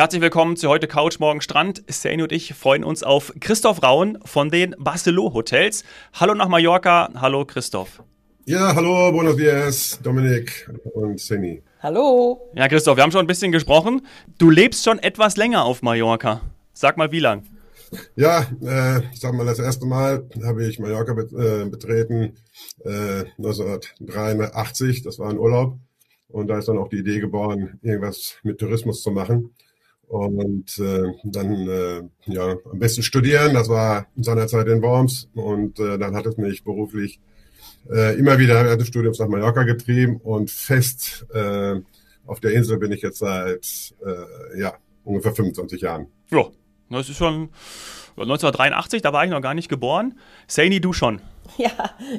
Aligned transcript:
Herzlich 0.00 0.22
willkommen 0.22 0.56
zu 0.56 0.70
heute 0.70 0.88
Couch, 0.88 1.18
morgen 1.18 1.42
Strand. 1.42 1.82
Sani 1.86 2.22
und 2.22 2.32
ich 2.32 2.54
freuen 2.54 2.84
uns 2.84 3.02
auf 3.02 3.34
Christoph 3.38 3.82
Raun 3.82 4.16
von 4.24 4.48
den 4.48 4.74
Barceló 4.76 5.34
Hotels. 5.34 5.84
Hallo 6.14 6.32
nach 6.32 6.48
Mallorca. 6.48 7.10
Hallo 7.16 7.44
Christoph. 7.44 8.02
Ja, 8.46 8.74
hallo, 8.74 9.12
buenos 9.12 9.36
dias, 9.36 10.00
Dominik 10.02 10.70
und 10.94 11.20
Sani. 11.20 11.62
Hallo. 11.82 12.50
Ja, 12.54 12.66
Christoph, 12.68 12.96
wir 12.96 13.02
haben 13.02 13.12
schon 13.12 13.20
ein 13.20 13.26
bisschen 13.26 13.52
gesprochen. 13.52 14.00
Du 14.38 14.48
lebst 14.48 14.86
schon 14.86 14.98
etwas 15.00 15.36
länger 15.36 15.66
auf 15.66 15.82
Mallorca. 15.82 16.40
Sag 16.72 16.96
mal, 16.96 17.12
wie 17.12 17.20
lang? 17.20 17.42
Ja, 18.16 18.46
äh, 18.62 19.00
ich 19.12 19.20
sag 19.20 19.34
mal, 19.34 19.44
das 19.44 19.58
erste 19.58 19.84
Mal 19.84 20.26
habe 20.42 20.66
ich 20.66 20.78
Mallorca 20.78 21.12
bet 21.12 21.30
äh, 21.34 21.66
betreten 21.68 22.38
äh, 22.86 23.24
1983. 23.36 25.02
Das 25.02 25.18
war 25.18 25.28
ein 25.28 25.36
Urlaub. 25.38 25.76
Und 26.28 26.46
da 26.46 26.56
ist 26.56 26.68
dann 26.68 26.78
auch 26.78 26.88
die 26.88 27.00
Idee 27.00 27.20
geboren, 27.20 27.78
irgendwas 27.82 28.36
mit 28.42 28.56
Tourismus 28.58 29.02
zu 29.02 29.10
machen. 29.10 29.50
Und 30.10 30.76
äh, 30.78 31.12
dann 31.22 31.68
äh, 31.68 32.02
ja 32.26 32.56
am 32.70 32.78
besten 32.78 33.02
studieren. 33.02 33.54
Das 33.54 33.68
war 33.68 34.06
in 34.16 34.24
seiner 34.24 34.48
Zeit 34.48 34.66
in 34.66 34.82
Worms. 34.82 35.28
Und 35.34 35.78
äh, 35.78 35.98
dann 35.98 36.16
hat 36.16 36.26
es 36.26 36.36
mich 36.36 36.64
beruflich 36.64 37.20
äh, 37.88 38.18
immer 38.18 38.38
wieder 38.38 38.64
während 38.64 38.80
des 38.80 38.88
Studiums 38.88 39.20
nach 39.20 39.28
Mallorca 39.28 39.62
getrieben 39.62 40.16
und 40.22 40.50
fest 40.50 41.26
äh, 41.32 41.76
auf 42.26 42.40
der 42.40 42.52
Insel 42.52 42.78
bin 42.78 42.92
ich 42.92 43.02
jetzt 43.02 43.18
seit 43.18 43.94
äh, 44.04 44.60
ja 44.60 44.74
ungefähr 45.04 45.32
25 45.32 45.80
Jahren. 45.80 46.06
Ja, 46.30 46.46
das 46.90 47.08
ist 47.08 47.16
schon 47.16 47.50
1983, 48.16 49.02
da 49.02 49.12
war 49.12 49.24
ich 49.24 49.30
noch 49.30 49.40
gar 49.40 49.54
nicht 49.54 49.68
geboren. 49.68 50.18
Saini, 50.46 50.80
du 50.80 50.92
schon. 50.92 51.20
Ja, 51.56 51.70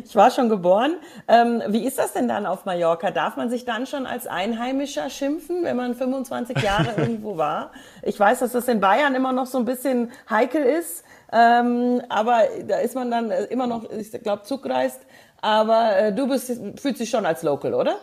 ich 0.03 0.15
war 0.15 0.31
schon 0.31 0.49
geboren. 0.49 0.95
Ähm, 1.27 1.61
wie 1.69 1.85
ist 1.85 1.97
das 1.97 2.13
denn 2.13 2.27
dann 2.27 2.45
auf 2.45 2.65
Mallorca? 2.65 3.11
Darf 3.11 3.37
man 3.37 3.49
sich 3.49 3.65
dann 3.65 3.85
schon 3.85 4.05
als 4.05 4.27
Einheimischer 4.27 5.09
schimpfen, 5.09 5.63
wenn 5.63 5.77
man 5.77 5.95
25 5.95 6.61
Jahre 6.61 6.93
irgendwo 6.97 7.37
war? 7.37 7.71
Ich 8.03 8.19
weiß, 8.19 8.39
dass 8.39 8.51
das 8.51 8.67
in 8.67 8.79
Bayern 8.79 9.15
immer 9.15 9.33
noch 9.33 9.47
so 9.47 9.57
ein 9.57 9.65
bisschen 9.65 10.11
heikel 10.29 10.63
ist, 10.63 11.03
ähm, 11.31 12.01
aber 12.09 12.43
da 12.67 12.77
ist 12.77 12.95
man 12.95 13.09
dann 13.09 13.31
immer 13.31 13.67
noch, 13.67 13.89
ich 13.89 14.11
glaube, 14.11 14.43
zugreist. 14.43 15.01
Aber 15.43 15.97
äh, 15.97 16.13
du 16.13 16.27
bist, 16.27 16.51
fühlst 16.79 16.99
dich 16.99 17.09
schon 17.09 17.25
als 17.25 17.41
Local, 17.41 17.73
oder? 17.73 17.95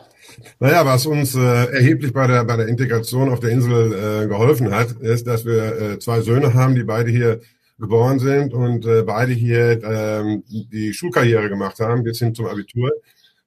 Naja, 0.58 0.84
was 0.84 1.06
uns 1.06 1.36
äh, 1.36 1.38
erheblich 1.38 2.12
bei 2.12 2.26
der, 2.26 2.44
bei 2.44 2.56
der 2.56 2.66
Integration 2.66 3.30
auf 3.30 3.38
der 3.38 3.50
Insel 3.50 4.24
äh, 4.24 4.26
geholfen 4.26 4.74
hat, 4.74 4.90
ist, 5.00 5.28
dass 5.28 5.44
wir 5.44 5.80
äh, 5.80 5.98
zwei 6.00 6.20
Söhne 6.20 6.54
haben, 6.54 6.74
die 6.74 6.82
beide 6.82 7.10
hier 7.10 7.40
geboren 7.78 8.18
sind 8.18 8.52
und 8.52 8.84
äh, 8.86 9.02
beide 9.02 9.32
hier 9.32 9.82
ähm, 9.82 10.42
die 10.48 10.92
Schulkarriere 10.92 11.48
gemacht 11.48 11.78
haben, 11.80 12.02
bis 12.02 12.18
hin 12.18 12.34
zum 12.34 12.46
Abitur. 12.46 12.90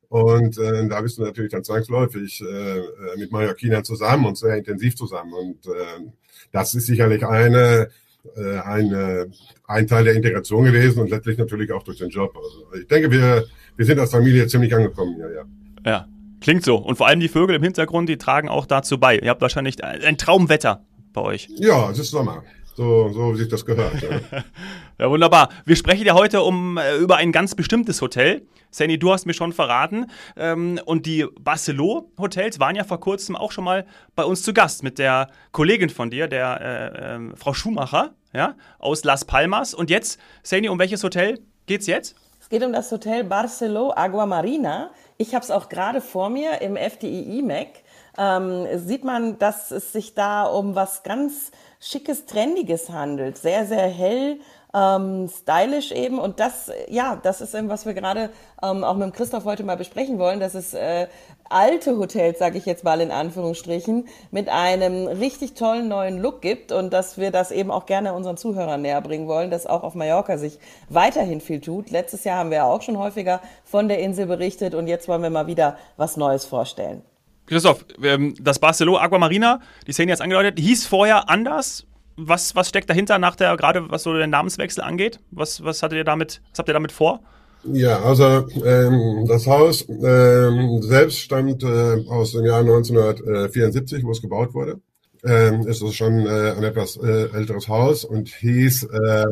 Und 0.08 0.58
äh, 0.58 0.88
da 0.88 1.02
bist 1.02 1.18
du 1.18 1.24
natürlich 1.24 1.52
dann 1.52 1.64
zwangsläufig 1.64 2.42
äh, 2.42 3.18
mit 3.18 3.32
Mallorquinern 3.32 3.84
zusammen 3.84 4.26
und 4.26 4.38
sehr 4.38 4.56
intensiv 4.56 4.96
zusammen. 4.96 5.34
Und 5.34 5.66
äh, 5.68 6.12
das 6.52 6.76
ist 6.76 6.86
sicherlich 6.88 7.26
eine, 7.26 7.90
äh, 8.36 8.60
eine, 8.60 9.32
ein 9.68 9.88
Teil 9.88 10.04
der 10.04 10.16
Integration 10.16 10.66
gewesen 10.66 11.02
und 11.02 11.10
letztlich 11.10 11.38
natürlich 11.38 11.72
auch 11.72 11.84
durch 11.84 12.00
den 12.00 12.10
Job. 12.10 12.36
Also 12.36 12.80
ich 12.80 12.88
denke, 12.88 13.10
wir, 13.12 13.46
wir 13.78 13.86
sind 13.86 14.00
als 14.00 14.12
Familie 14.12 14.48
ziemlich 14.48 14.76
angekommen 14.76 15.16
hier, 15.16 15.32
ja. 15.34 15.44
Ja, 15.86 16.08
klingt 16.42 16.64
so. 16.64 16.76
Und 16.76 16.98
vor 16.98 17.08
allem 17.08 17.22
die 17.22 17.30
Vögel 17.30 17.56
im 17.56 17.64
Hintergrund, 17.64 18.10
die 18.10 18.18
tragen 18.18 18.50
auch 18.50 18.66
dazu 18.66 19.00
bei. 19.00 19.18
Ihr 19.18 19.30
habt 19.30 19.42
wahrscheinlich 19.42 19.84
ein 19.84 20.18
Traumwetter 20.18 20.86
bei 21.14 21.22
euch. 21.22 21.48
Ja, 21.56 21.90
es 21.90 22.00
ist 22.00 22.12
Sommer. 22.12 22.44
So, 22.76 23.10
so 23.10 23.34
wie 23.34 23.38
sich 23.38 23.50
das 23.50 23.66
gehört. 23.66 24.02
Ja. 24.02 24.44
ja, 25.00 25.10
wunderbar. 25.10 25.50
Wir 25.66 25.76
sprechen 25.76 26.06
ja 26.06 26.14
heute 26.14 26.42
um, 26.42 26.78
äh, 26.78 26.98
über 26.98 27.18
ein 27.18 27.32
ganz 27.32 27.56
bestimmtes 27.56 28.02
Hotel. 28.02 28.44
Sandy, 28.70 28.98
du 28.98 29.12
hast 29.12 29.26
mir 29.26 29.34
schon 29.34 29.52
verraten. 29.52 30.08
Ähm, 30.38 30.80
und 30.86 31.06
die 31.06 31.26
Barcelo 31.40 32.10
Hotels 32.18 32.60
waren 32.60 32.76
ja 32.76 32.86
vor 32.86 33.00
kurzem 33.00 33.36
auch 33.36 33.52
schon 33.52 33.66
mal 33.66 33.86
bei 34.16 34.24
uns 34.24 34.44
zu 34.44 34.54
Gast 34.54 34.84
mit 34.84 34.98
der 35.00 35.28
Kollegin 35.52 35.90
von 35.90 36.10
dir, 36.10 36.28
der 36.28 36.62
äh, 36.62 37.16
äh, 37.16 37.36
Frau 37.36 37.54
Schumacher, 37.54 38.14
ja, 38.34 38.56
aus 38.80 39.04
Las 39.04 39.26
Palmas. 39.26 39.74
Und 39.74 39.90
jetzt, 39.90 40.20
Sandy, 40.42 40.70
um 40.70 40.80
welches 40.80 41.04
Hotel 41.04 41.40
geht's 41.66 41.88
jetzt? 41.88 42.16
Es 42.40 42.48
geht 42.48 42.64
um 42.64 42.72
das 42.72 42.92
Hotel 42.92 43.26
Barcelo 43.26 43.94
Agua 43.96 44.26
Marina. 44.26 44.92
Ich 45.18 45.36
habe 45.36 45.44
es 45.44 45.52
auch 45.52 45.68
gerade 45.68 46.00
vor 46.00 46.30
mir 46.30 46.62
im 46.62 46.78
FDI 46.78 47.40
IMEC. 47.40 47.81
Ähm, 48.18 48.68
sieht 48.78 49.04
man, 49.04 49.40
dass 49.40 49.72
es 49.72 49.92
sich 49.92 50.14
da 50.14 50.44
um 50.44 50.76
was 50.76 51.04
ganz 51.04 51.52
schickes, 51.80 52.26
trendiges 52.26 52.90
handelt. 52.90 53.38
Sehr, 53.38 53.66
sehr 53.66 53.88
hell, 53.88 54.40
ähm, 54.74 55.30
stylisch 55.30 55.92
eben. 55.92 56.20
Und 56.20 56.40
das, 56.40 56.72
ja, 56.88 57.20
das 57.22 57.42
ist 57.42 57.54
eben, 57.54 57.70
was 57.70 57.86
wir 57.86 57.94
gerade 57.94 58.30
ähm, 58.64 58.84
auch 58.84 58.96
mit 58.96 59.14
Christoph 59.14 59.46
heute 59.46 59.64
mal 59.64 59.78
besprechen 59.78 60.20
wollen, 60.20 60.40
dass 60.40 60.54
es 60.54 60.74
äh, 60.74 61.08
alte 61.50 61.98
Hotels, 61.98 62.40
sage 62.40 62.58
ich 62.58 62.66
jetzt 62.66 62.84
mal 62.84 63.02
in 63.02 63.12
Anführungsstrichen, 63.12 64.08
mit 64.32 64.48
einem 64.50 65.08
richtig 65.08 65.54
tollen 65.56 65.88
neuen 65.88 66.20
Look 66.20 66.42
gibt 66.42 66.72
und 66.72 66.94
dass 66.94 67.18
wir 67.18 67.32
das 67.32 67.52
eben 67.52 67.72
auch 67.72 67.86
gerne 67.86 68.14
unseren 68.14 68.38
Zuhörern 68.38 68.82
näher 68.82 69.02
bringen 69.02 69.28
wollen, 69.28 69.52
dass 69.52 69.68
auch 69.68 69.84
auf 69.84 69.96
Mallorca 69.96 70.38
sich 70.38 70.60
weiterhin 70.90 71.42
viel 71.42 71.60
tut. 71.60 71.90
Letztes 71.90 72.24
Jahr 72.24 72.38
haben 72.38 72.52
wir 72.52 72.66
auch 72.66 72.82
schon 72.82 72.98
häufiger 72.98 73.42
von 73.66 73.90
der 73.90 74.00
Insel 74.00 74.28
berichtet 74.28 74.76
und 74.76 74.88
jetzt 74.88 75.08
wollen 75.08 75.24
wir 75.24 75.30
mal 75.30 75.48
wieder 75.48 75.78
was 75.98 76.16
Neues 76.16 76.46
vorstellen. 76.46 77.04
Christoph, 77.52 77.84
ähm, 78.02 78.34
das 78.40 78.60
Barcelo 78.60 78.98
Aquamarina, 78.98 79.60
die 79.86 79.92
Szene 79.92 80.14
jetzt 80.14 80.22
angedeutet, 80.22 80.58
hieß 80.58 80.88
vorher 80.88 81.30
anders. 81.30 81.86
Was, 82.16 82.56
was 82.56 82.70
steckt 82.70 82.90
dahinter 82.90 83.20
nach 83.20 83.36
der, 83.36 83.58
gerade 83.58 83.92
was 83.92 84.04
so 84.04 84.14
den 84.14 84.30
Namenswechsel 84.30 84.82
angeht? 84.82 85.20
Was, 85.32 85.62
was 85.62 85.84
hattet 85.84 85.98
ihr 85.98 86.04
damit, 86.06 86.42
was 86.52 86.60
habt 86.60 86.70
ihr 86.70 86.74
damit 86.74 86.94
vor? 86.94 87.20
Ja, 87.66 88.02
also 88.04 88.48
ähm, 88.66 89.26
das 89.28 89.48
Haus 89.48 89.86
ähm, 89.90 90.82
selbst 90.82 91.20
stammt 91.20 91.62
äh, 91.64 92.06
aus 92.08 92.32
dem 92.32 92.46
Jahr 92.46 92.60
1974, 92.60 94.06
wo 94.06 94.12
es 94.12 94.22
gebaut 94.22 94.54
wurde. 94.54 94.80
Ähm, 95.26 95.68
ist 95.68 95.82
es 95.82 95.94
schon 95.94 96.26
äh, 96.26 96.54
ein 96.56 96.64
etwas 96.64 96.96
äh, 96.96 97.34
älteres 97.34 97.68
Haus 97.68 98.06
und 98.06 98.30
hieß 98.30 98.84
äh, 98.84 99.26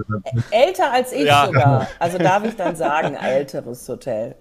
älter 0.52 0.92
als 0.92 1.14
ich 1.14 1.26
ja. 1.26 1.46
sogar. 1.46 1.88
Also 2.00 2.18
darf 2.18 2.44
ich 2.44 2.58
dann 2.58 2.76
sagen, 2.76 3.16
älteres 3.16 3.88
Hotel. 3.88 4.36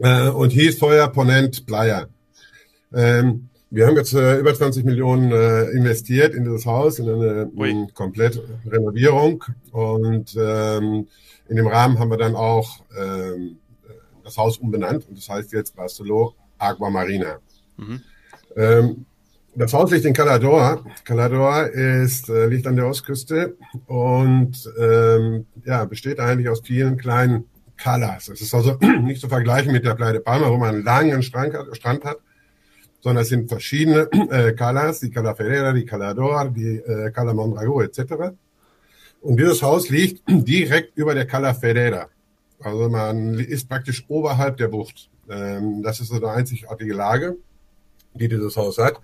äh, 0.00 0.30
und 0.30 0.52
hieß 0.52 0.78
vorher 0.78 1.08
Ponent 1.08 1.66
Playa. 1.66 2.06
Ähm, 2.92 3.48
wir 3.70 3.86
haben 3.86 3.96
jetzt 3.96 4.14
äh, 4.14 4.38
über 4.38 4.54
20 4.54 4.84
Millionen 4.84 5.30
äh, 5.30 5.64
investiert 5.70 6.34
in 6.34 6.44
dieses 6.44 6.64
Haus, 6.64 6.98
in 6.98 7.08
eine 7.08 7.50
in 7.66 7.92
komplette 7.92 8.42
Renovierung. 8.66 9.44
Und 9.72 10.34
ähm, 10.40 11.06
in 11.48 11.56
dem 11.56 11.66
Rahmen 11.66 11.98
haben 11.98 12.10
wir 12.10 12.16
dann 12.16 12.34
auch 12.34 12.80
ähm, 12.98 13.58
das 14.24 14.38
Haus 14.38 14.58
umbenannt 14.58 15.06
und 15.08 15.18
das 15.18 15.28
heißt 15.28 15.52
jetzt 15.52 15.76
Barcelo 15.76 16.34
Agua 16.58 16.90
Marina. 16.90 17.38
Mhm. 17.76 18.00
Ähm, 18.56 19.06
das 19.54 19.72
Haus 19.72 19.90
liegt 19.90 20.04
in 20.04 20.14
Calador. 20.14 20.84
Calador 21.04 21.66
ist, 21.66 22.28
äh, 22.28 22.46
liegt 22.46 22.66
an 22.66 22.76
der 22.76 22.86
Ostküste 22.86 23.56
und 23.86 24.70
ähm, 24.78 25.46
ja, 25.64 25.84
besteht 25.84 26.20
eigentlich 26.20 26.48
aus 26.48 26.60
vielen 26.64 26.96
kleinen 26.96 27.44
Calas. 27.76 28.28
Es 28.28 28.40
ist 28.40 28.54
also 28.54 28.78
nicht 29.02 29.20
zu 29.20 29.28
vergleichen 29.28 29.72
mit 29.72 29.84
der 29.84 29.94
Playa 29.94 30.12
de 30.12 30.20
Palma, 30.20 30.50
wo 30.50 30.56
man 30.56 30.76
einen 30.76 30.84
langen 30.84 31.22
Strand 31.22 31.54
hat 32.04 32.18
sondern 33.00 33.22
es 33.22 33.28
sind 33.28 33.48
verschiedene 33.48 34.08
äh, 34.30 34.52
Calas, 34.52 35.00
die 35.00 35.10
Cala 35.10 35.34
Ferreira, 35.34 35.72
die 35.72 35.84
Calador, 35.84 36.50
die 36.50 36.76
äh, 36.76 37.10
Cala 37.10 37.32
Mondrago 37.34 37.82
etc. 37.82 38.34
Und 39.20 39.38
dieses 39.38 39.62
Haus 39.62 39.88
liegt 39.88 40.22
direkt 40.28 40.96
über 40.96 41.14
der 41.14 41.26
Cala 41.26 41.54
Ferreira. 41.54 42.08
Also 42.60 42.88
man 42.88 43.34
ist 43.34 43.68
praktisch 43.68 44.04
oberhalb 44.08 44.56
der 44.56 44.68
Bucht. 44.68 45.10
Ähm, 45.28 45.82
das 45.82 46.00
ist 46.00 46.08
so 46.08 46.16
eine 46.16 46.30
einzigartige 46.30 46.94
Lage, 46.94 47.36
die 48.14 48.28
dieses 48.28 48.56
Haus 48.56 48.78
hat. 48.78 49.00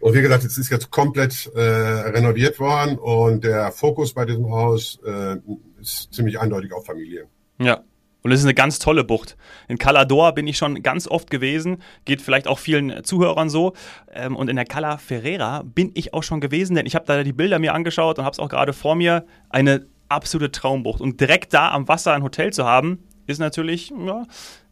Und 0.00 0.14
wie 0.14 0.20
gesagt, 0.20 0.44
es 0.44 0.58
ist 0.58 0.70
jetzt 0.70 0.90
komplett 0.90 1.50
äh, 1.54 1.60
renoviert 1.60 2.58
worden 2.58 2.98
und 2.98 3.44
der 3.44 3.72
Fokus 3.72 4.12
bei 4.12 4.24
diesem 4.26 4.50
Haus 4.50 4.98
äh, 5.06 5.36
ist 5.80 6.12
ziemlich 6.12 6.38
eindeutig 6.38 6.72
auf 6.72 6.84
Familien. 6.84 7.26
Ja, 7.58 7.82
und 8.22 8.30
es 8.30 8.40
ist 8.40 8.46
eine 8.46 8.54
ganz 8.54 8.78
tolle 8.78 9.04
Bucht. 9.04 9.36
In 9.68 9.78
Calador 9.78 10.32
bin 10.32 10.46
ich 10.46 10.56
schon 10.56 10.82
ganz 10.82 11.08
oft 11.08 11.30
gewesen, 11.30 11.82
geht 12.04 12.22
vielleicht 12.22 12.46
auch 12.46 12.58
vielen 12.58 13.02
Zuhörern 13.04 13.50
so. 13.50 13.72
Ähm, 14.12 14.36
und 14.36 14.48
in 14.48 14.56
der 14.56 14.64
Cala 14.64 14.96
Ferrera 14.96 15.62
bin 15.64 15.90
ich 15.94 16.14
auch 16.14 16.22
schon 16.22 16.40
gewesen, 16.40 16.76
denn 16.76 16.86
ich 16.86 16.94
habe 16.94 17.04
da 17.06 17.22
die 17.22 17.32
Bilder 17.32 17.58
mir 17.58 17.74
angeschaut 17.74 18.18
und 18.18 18.24
habe 18.24 18.32
es 18.32 18.38
auch 18.38 18.48
gerade 18.48 18.72
vor 18.72 18.94
mir. 18.94 19.24
Eine 19.50 19.86
absolute 20.08 20.52
Traumbucht. 20.52 21.00
Und 21.00 21.20
direkt 21.20 21.52
da 21.52 21.70
am 21.72 21.88
Wasser 21.88 22.12
ein 22.12 22.22
Hotel 22.22 22.52
zu 22.52 22.64
haben, 22.64 23.02
ist 23.26 23.38
natürlich 23.38 23.90
ja, 23.90 24.26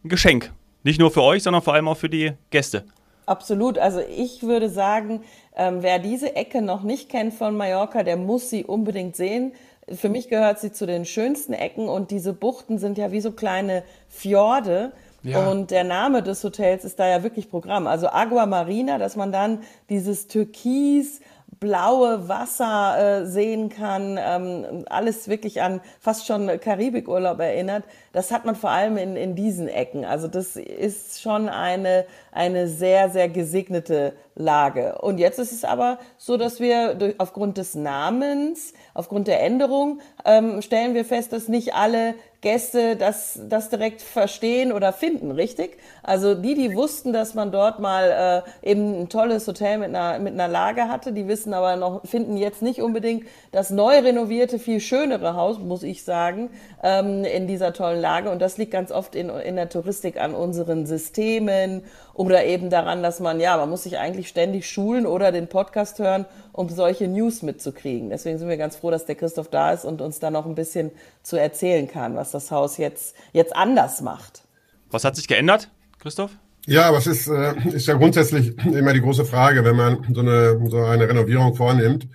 ein 0.04 0.08
Geschenk. 0.08 0.52
Nicht 0.82 1.00
nur 1.00 1.10
für 1.10 1.22
euch, 1.22 1.42
sondern 1.42 1.62
vor 1.62 1.74
allem 1.74 1.88
auch 1.88 1.96
für 1.96 2.08
die 2.08 2.32
Gäste. 2.50 2.84
Absolut. 3.26 3.78
Also 3.78 4.00
ich 4.00 4.42
würde 4.42 4.68
sagen, 4.68 5.22
ähm, 5.56 5.82
wer 5.82 5.98
diese 5.98 6.34
Ecke 6.36 6.62
noch 6.62 6.82
nicht 6.82 7.08
kennt 7.08 7.34
von 7.34 7.56
Mallorca, 7.56 8.02
der 8.02 8.16
muss 8.16 8.50
sie 8.50 8.64
unbedingt 8.64 9.14
sehen. 9.14 9.52
Für 9.94 10.08
mich 10.08 10.28
gehört 10.28 10.60
sie 10.60 10.72
zu 10.72 10.86
den 10.86 11.04
schönsten 11.04 11.52
Ecken 11.52 11.88
und 11.88 12.10
diese 12.10 12.32
Buchten 12.32 12.78
sind 12.78 12.98
ja 12.98 13.12
wie 13.12 13.20
so 13.20 13.32
kleine 13.32 13.82
Fjorde. 14.08 14.92
Ja. 15.22 15.50
Und 15.50 15.70
der 15.70 15.84
Name 15.84 16.22
des 16.22 16.42
Hotels 16.44 16.84
ist 16.84 16.98
da 16.98 17.06
ja 17.06 17.22
wirklich 17.22 17.50
Programm. 17.50 17.86
Also 17.86 18.08
Agua 18.08 18.46
Marina, 18.46 18.98
dass 18.98 19.16
man 19.16 19.32
dann 19.32 19.62
dieses 19.90 20.28
Türkis, 20.28 21.20
blaue 21.60 22.26
Wasser 22.26 23.20
äh, 23.20 23.26
sehen 23.26 23.68
kann, 23.68 24.18
ähm, 24.18 24.84
alles 24.88 25.28
wirklich 25.28 25.60
an 25.60 25.82
fast 26.00 26.26
schon 26.26 26.48
Karibikurlaub 26.58 27.38
erinnert. 27.38 27.84
Das 28.14 28.32
hat 28.32 28.46
man 28.46 28.56
vor 28.56 28.70
allem 28.70 28.96
in, 28.96 29.14
in 29.14 29.36
diesen 29.36 29.68
Ecken. 29.68 30.06
Also 30.06 30.26
das 30.26 30.56
ist 30.56 31.20
schon 31.20 31.50
eine, 31.50 32.06
eine 32.32 32.66
sehr, 32.66 33.10
sehr 33.10 33.28
gesegnete 33.28 34.14
Lage. 34.34 34.98
Und 35.02 35.18
jetzt 35.18 35.38
ist 35.38 35.52
es 35.52 35.64
aber 35.64 35.98
so, 36.16 36.38
dass 36.38 36.60
wir 36.60 36.94
durch, 36.94 37.16
aufgrund 37.18 37.58
des 37.58 37.74
Namens, 37.74 38.72
aufgrund 38.94 39.28
der 39.28 39.42
Änderung, 39.42 40.00
ähm, 40.24 40.62
stellen 40.62 40.94
wir 40.94 41.04
fest, 41.04 41.34
dass 41.34 41.48
nicht 41.48 41.74
alle 41.74 42.14
Gäste 42.40 42.96
das, 42.96 43.38
das 43.48 43.68
direkt 43.68 44.00
verstehen 44.00 44.72
oder 44.72 44.94
finden, 44.94 45.30
richtig? 45.30 45.76
Also 46.02 46.34
die, 46.34 46.54
die 46.54 46.74
wussten, 46.74 47.12
dass 47.12 47.34
man 47.34 47.52
dort 47.52 47.80
mal 47.80 48.44
äh, 48.62 48.70
eben 48.70 49.02
ein 49.02 49.08
tolles 49.10 49.46
Hotel 49.46 49.76
mit 49.76 49.88
einer, 49.88 50.18
mit 50.18 50.32
einer 50.32 50.48
Lage 50.48 50.88
hatte, 50.88 51.12
die 51.12 51.28
wissen 51.28 51.52
aber 51.52 51.76
noch, 51.76 52.06
finden 52.06 52.38
jetzt 52.38 52.62
nicht 52.62 52.80
unbedingt 52.80 53.26
das 53.52 53.68
neu 53.68 53.98
renovierte, 53.98 54.58
viel 54.58 54.80
schönere 54.80 55.34
Haus, 55.34 55.58
muss 55.58 55.82
ich 55.82 56.02
sagen, 56.02 56.48
ähm, 56.82 57.24
in 57.24 57.46
dieser 57.46 57.74
tollen 57.74 58.00
Lage. 58.00 58.30
Und 58.30 58.40
das 58.40 58.56
liegt 58.56 58.72
ganz 58.72 58.90
oft 58.90 59.14
in, 59.14 59.28
in 59.28 59.56
der 59.56 59.68
Touristik 59.68 60.18
an 60.18 60.34
unseren 60.34 60.86
Systemen 60.86 61.82
oder 62.20 62.44
eben 62.44 62.68
daran, 62.68 63.02
dass 63.02 63.18
man, 63.18 63.40
ja, 63.40 63.56
man 63.56 63.70
muss 63.70 63.84
sich 63.84 63.96
eigentlich 63.96 64.28
ständig 64.28 64.68
schulen 64.68 65.06
oder 65.06 65.32
den 65.32 65.48
Podcast 65.48 65.98
hören, 66.00 66.26
um 66.52 66.68
solche 66.68 67.08
News 67.08 67.40
mitzukriegen. 67.40 68.10
Deswegen 68.10 68.38
sind 68.38 68.46
wir 68.46 68.58
ganz 68.58 68.76
froh, 68.76 68.90
dass 68.90 69.06
der 69.06 69.14
Christoph 69.14 69.48
da 69.48 69.72
ist 69.72 69.86
und 69.86 70.02
uns 70.02 70.18
da 70.18 70.30
noch 70.30 70.44
ein 70.44 70.54
bisschen 70.54 70.90
zu 71.22 71.38
erzählen 71.38 71.88
kann, 71.88 72.16
was 72.16 72.30
das 72.30 72.50
Haus 72.50 72.76
jetzt, 72.76 73.16
jetzt 73.32 73.56
anders 73.56 74.02
macht. 74.02 74.42
Was 74.90 75.04
hat 75.04 75.16
sich 75.16 75.28
geändert, 75.28 75.70
Christoph? 75.98 76.32
Ja, 76.66 76.92
was 76.92 77.06
ist, 77.06 77.26
äh, 77.26 77.54
ist 77.72 77.86
ja 77.86 77.94
grundsätzlich 77.94 78.54
immer 78.66 78.92
die 78.92 79.00
große 79.00 79.24
Frage, 79.24 79.64
wenn 79.64 79.76
man 79.76 80.06
so 80.12 80.20
eine, 80.20 80.60
so 80.68 80.76
eine 80.76 81.08
Renovierung 81.08 81.54
vornimmt, 81.54 82.06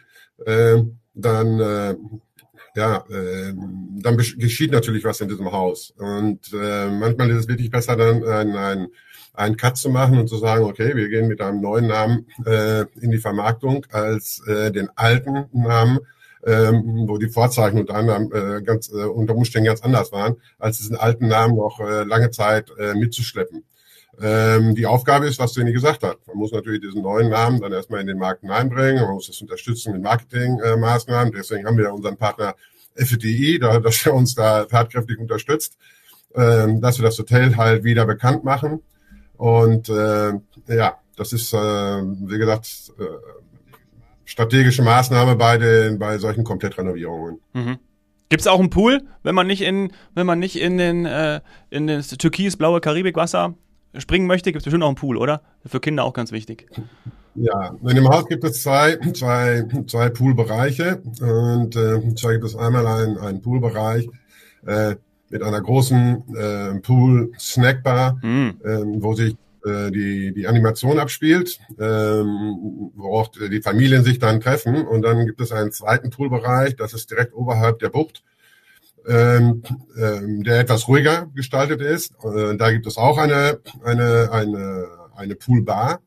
äh, 0.46 0.84
dann, 1.16 1.60
äh, 1.60 1.96
ja, 2.76 3.06
äh, 3.10 3.54
dann 4.02 4.18
geschieht 4.18 4.72
natürlich 4.72 5.04
was 5.04 5.22
in 5.22 5.30
diesem 5.30 5.52
Haus. 5.52 5.94
Und 5.98 6.54
äh, 6.54 6.90
manchmal 6.90 7.30
ist 7.32 7.38
es 7.38 7.48
wirklich 7.48 7.72
besser, 7.72 7.96
dann 7.96 8.24
ein, 8.24 8.56
ein 8.56 8.88
einen 9.38 9.58
Cut 9.58 9.78
zu 9.78 9.90
machen 9.90 10.18
und 10.18 10.28
zu 10.28 10.38
sagen, 10.38 10.64
okay, 10.64 10.96
wir 10.96 11.10
gehen 11.10 11.28
mit 11.28 11.42
einem 11.42 11.62
neuen 11.62 11.88
Namen 11.88 12.28
äh, 12.46 12.86
in 13.02 13.12
die 13.12 13.18
Vermarktung 13.18 13.86
als 13.92 14.42
äh, 14.48 14.72
den 14.72 14.90
alten 14.96 15.46
Namen, 15.52 16.00
ähm, 16.46 17.06
wo 17.08 17.18
die 17.18 17.30
Vorzeichen 17.30 17.80
unter 17.80 17.96
anderem 17.96 18.32
äh, 18.32 18.62
ganz 18.62 18.90
äh, 18.90 19.04
unter 19.04 19.36
Umständen 19.36 19.68
ganz 19.68 19.82
anders 19.82 20.12
waren, 20.12 20.36
als 20.60 20.78
diesen 20.78 20.96
alten 20.96 21.28
Namen 21.28 21.56
noch 21.56 21.80
äh, 21.80 22.04
lange 22.04 22.32
Zeit 22.32 22.72
äh, 22.80 22.94
mitzuschleppen. 22.94 23.64
Ähm, 24.22 24.76
die 24.76 24.86
Aufgabe 24.86 25.28
ist, 25.28 25.40
was 25.40 25.56
Jenny 25.56 25.74
gesagt 25.74 26.04
hat. 26.04 26.18
Man 26.28 26.38
muss 26.38 26.52
natürlich 26.52 26.82
diesen 26.82 27.02
neuen 27.02 27.30
Namen 27.30 27.60
dann 27.60 27.74
erstmal 27.74 28.02
in 28.02 28.08
den 28.08 28.18
Markt 28.18 28.42
hineinbringen. 28.42 29.04
Man 29.04 29.16
muss 29.16 29.28
das 29.28 29.42
unterstützen 29.42 29.94
mit 29.94 30.02
Marketingmaßnahmen. 30.02 31.34
Äh, 31.34 31.38
Deswegen 31.38 31.66
haben 31.66 31.78
wir 31.78 31.94
unseren 31.94 32.18
Partner 32.18 32.56
FDI, 32.96 33.60
da, 33.60 33.80
dass 33.82 34.06
er 34.06 34.14
uns 34.14 34.36
da 34.36 34.66
tatkräftig 34.66 35.20
unterstützt, 35.20 35.78
ähm, 36.34 36.82
dass 36.82 36.98
wir 36.98 37.04
das 37.04 37.18
Hotel 37.18 37.58
halt 37.58 37.84
wieder 37.84 38.06
bekannt 38.06 38.44
machen. 38.44 38.82
Und 39.38 39.90
äh, 39.90 40.34
ja, 40.68 40.98
das 41.18 41.34
ist, 41.34 41.54
äh, 41.54 41.58
wie 41.58 42.38
gesagt, 42.38 42.94
äh, 43.00 43.04
strategische 44.24 44.82
Maßnahme 44.82 45.36
bei 45.36 45.58
den 45.58 46.00
bei 46.00 46.18
solchen 46.18 46.44
Komplettrenovierungen. 46.44 47.40
Mhm. 47.54 47.80
Gibt 48.30 48.42
es 48.42 48.48
auch 48.48 48.60
einen 48.60 48.70
Pool, 48.70 49.04
wenn 49.24 49.36
man 49.36 49.46
nicht 49.46 49.62
in, 49.62 49.92
wenn 50.16 50.26
man 50.26 50.40
nicht 50.40 50.60
in 50.60 50.78
den 50.78 51.06
äh, 51.06 51.42
in 51.70 51.88
das 51.88 52.08
türkis-blaue 52.10 52.82
Karibikwasser 52.82 53.54
springen 53.98 54.28
möchte, 54.28 54.52
gibt 54.52 54.62
es 54.62 54.66
bestimmt 54.66 54.84
auch 54.84 54.90
einen 54.90 54.96
Pool, 54.96 55.18
oder? 55.18 55.42
Für 55.66 55.80
Kinder 55.80 56.04
auch 56.04 56.14
ganz 56.14 56.32
wichtig. 56.32 56.68
Ja, 57.36 57.76
in 57.82 57.96
dem 57.96 58.08
Haus 58.08 58.28
gibt 58.28 58.44
es 58.44 58.64
zwei, 58.64 58.98
zwei, 59.14 59.66
zwei 59.88 60.10
Poolbereiche. 60.10 61.02
Und 61.20 61.76
äh, 61.76 62.16
zwar 62.16 62.34
gibt 62.34 62.46
es 62.46 62.56
einmal 62.56 62.88
einen, 62.88 63.18
einen 63.18 63.42
Poolbereich, 63.42 64.08
äh, 64.66 64.96
mit 65.30 65.44
einer 65.44 65.62
großen 65.62 66.24
äh, 66.36 66.80
Pool-Snackbar, 66.80 68.20
mhm. 68.22 68.54
ähm, 68.64 69.04
wo 69.04 69.14
sich 69.16 69.36
äh, 69.66 69.92
die, 69.92 70.34
die 70.34 70.48
Animation 70.48 71.00
abspielt, 71.00 71.60
ähm, 71.80 72.92
wo 72.96 73.18
auch 73.18 73.30
die 73.30 73.62
Familien 73.62 74.04
sich 74.04 74.20
dann 74.20 74.40
treffen. 74.40 74.86
Und 74.88 75.02
dann 75.02 75.26
gibt 75.26 75.42
es 75.42 75.52
einen 75.52 75.72
zweiten 75.72 76.12
Poolbereich, 76.12 76.76
das 76.76 76.94
ist 76.94 77.12
direkt 77.12 77.34
oberhalb 77.34 77.80
der 77.80 77.90
Bucht, 77.90 78.24
ähm, 79.08 79.64
ähm, 79.98 80.44
der 80.44 80.60
etwas 80.60 80.88
ruhiger 80.88 81.28
gestaltet 81.36 81.82
ist. 81.82 82.14
Äh, 82.24 82.56
da 82.58 82.72
gibt 82.72 82.88
es 82.88 82.98
auch 82.98 83.18
eine, 83.18 83.60
eine, 83.84 84.30
eine, 84.32 84.88
eine 85.16 85.36
Poolbar. 85.36 86.00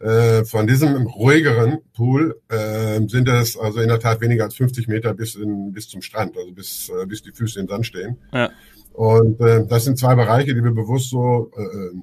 Äh, 0.00 0.44
von 0.44 0.66
diesem 0.66 1.06
ruhigeren 1.06 1.78
Pool 1.94 2.40
äh, 2.48 3.00
sind 3.06 3.28
es 3.28 3.56
also 3.56 3.80
in 3.80 3.88
der 3.88 4.00
Tat 4.00 4.20
weniger 4.20 4.44
als 4.44 4.56
50 4.56 4.88
Meter 4.88 5.14
bis, 5.14 5.36
in, 5.36 5.72
bis 5.72 5.88
zum 5.88 6.02
Strand, 6.02 6.36
also 6.36 6.52
bis, 6.52 6.88
äh, 6.88 7.06
bis 7.06 7.22
die 7.22 7.32
Füße 7.32 7.60
im 7.60 7.68
Sand 7.68 7.86
stehen. 7.86 8.18
Ja. 8.32 8.50
Und 8.92 9.40
äh, 9.40 9.64
das 9.66 9.84
sind 9.84 9.98
zwei 9.98 10.14
Bereiche, 10.16 10.54
die 10.54 10.64
wir 10.64 10.72
bewusst 10.72 11.10
so 11.10 11.50
äh, 11.56 11.96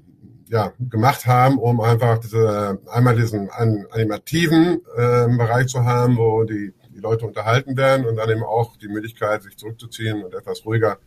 ja, 0.49 0.71
gemacht 0.79 1.25
haben, 1.25 1.57
um 1.59 1.81
einfach 1.81 2.19
diese, 2.19 2.79
einmal 2.87 3.15
diesen 3.15 3.49
an, 3.49 3.85
animativen 3.91 4.81
äh, 4.95 5.27
Bereich 5.37 5.67
zu 5.67 5.83
haben, 5.83 6.17
wo 6.17 6.43
die, 6.43 6.73
die 6.99 7.03
Leute 7.03 7.25
unterhalten 7.25 7.77
werden 7.77 8.05
und 8.05 8.17
dann 8.17 8.29
eben 8.29 8.43
auch 8.43 8.77
die 8.77 8.87
Möglichkeit, 8.87 9.43
sich 9.43 9.57
zurückzuziehen 9.57 10.23
und 10.23 10.33
etwas 10.33 10.65
ruhiger 10.65 10.97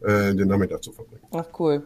äh, 0.00 0.34
den 0.34 0.48
Nachmittag 0.48 0.82
zu 0.82 0.92
verbringen. 0.92 1.22
Ach 1.32 1.46
cool. 1.58 1.82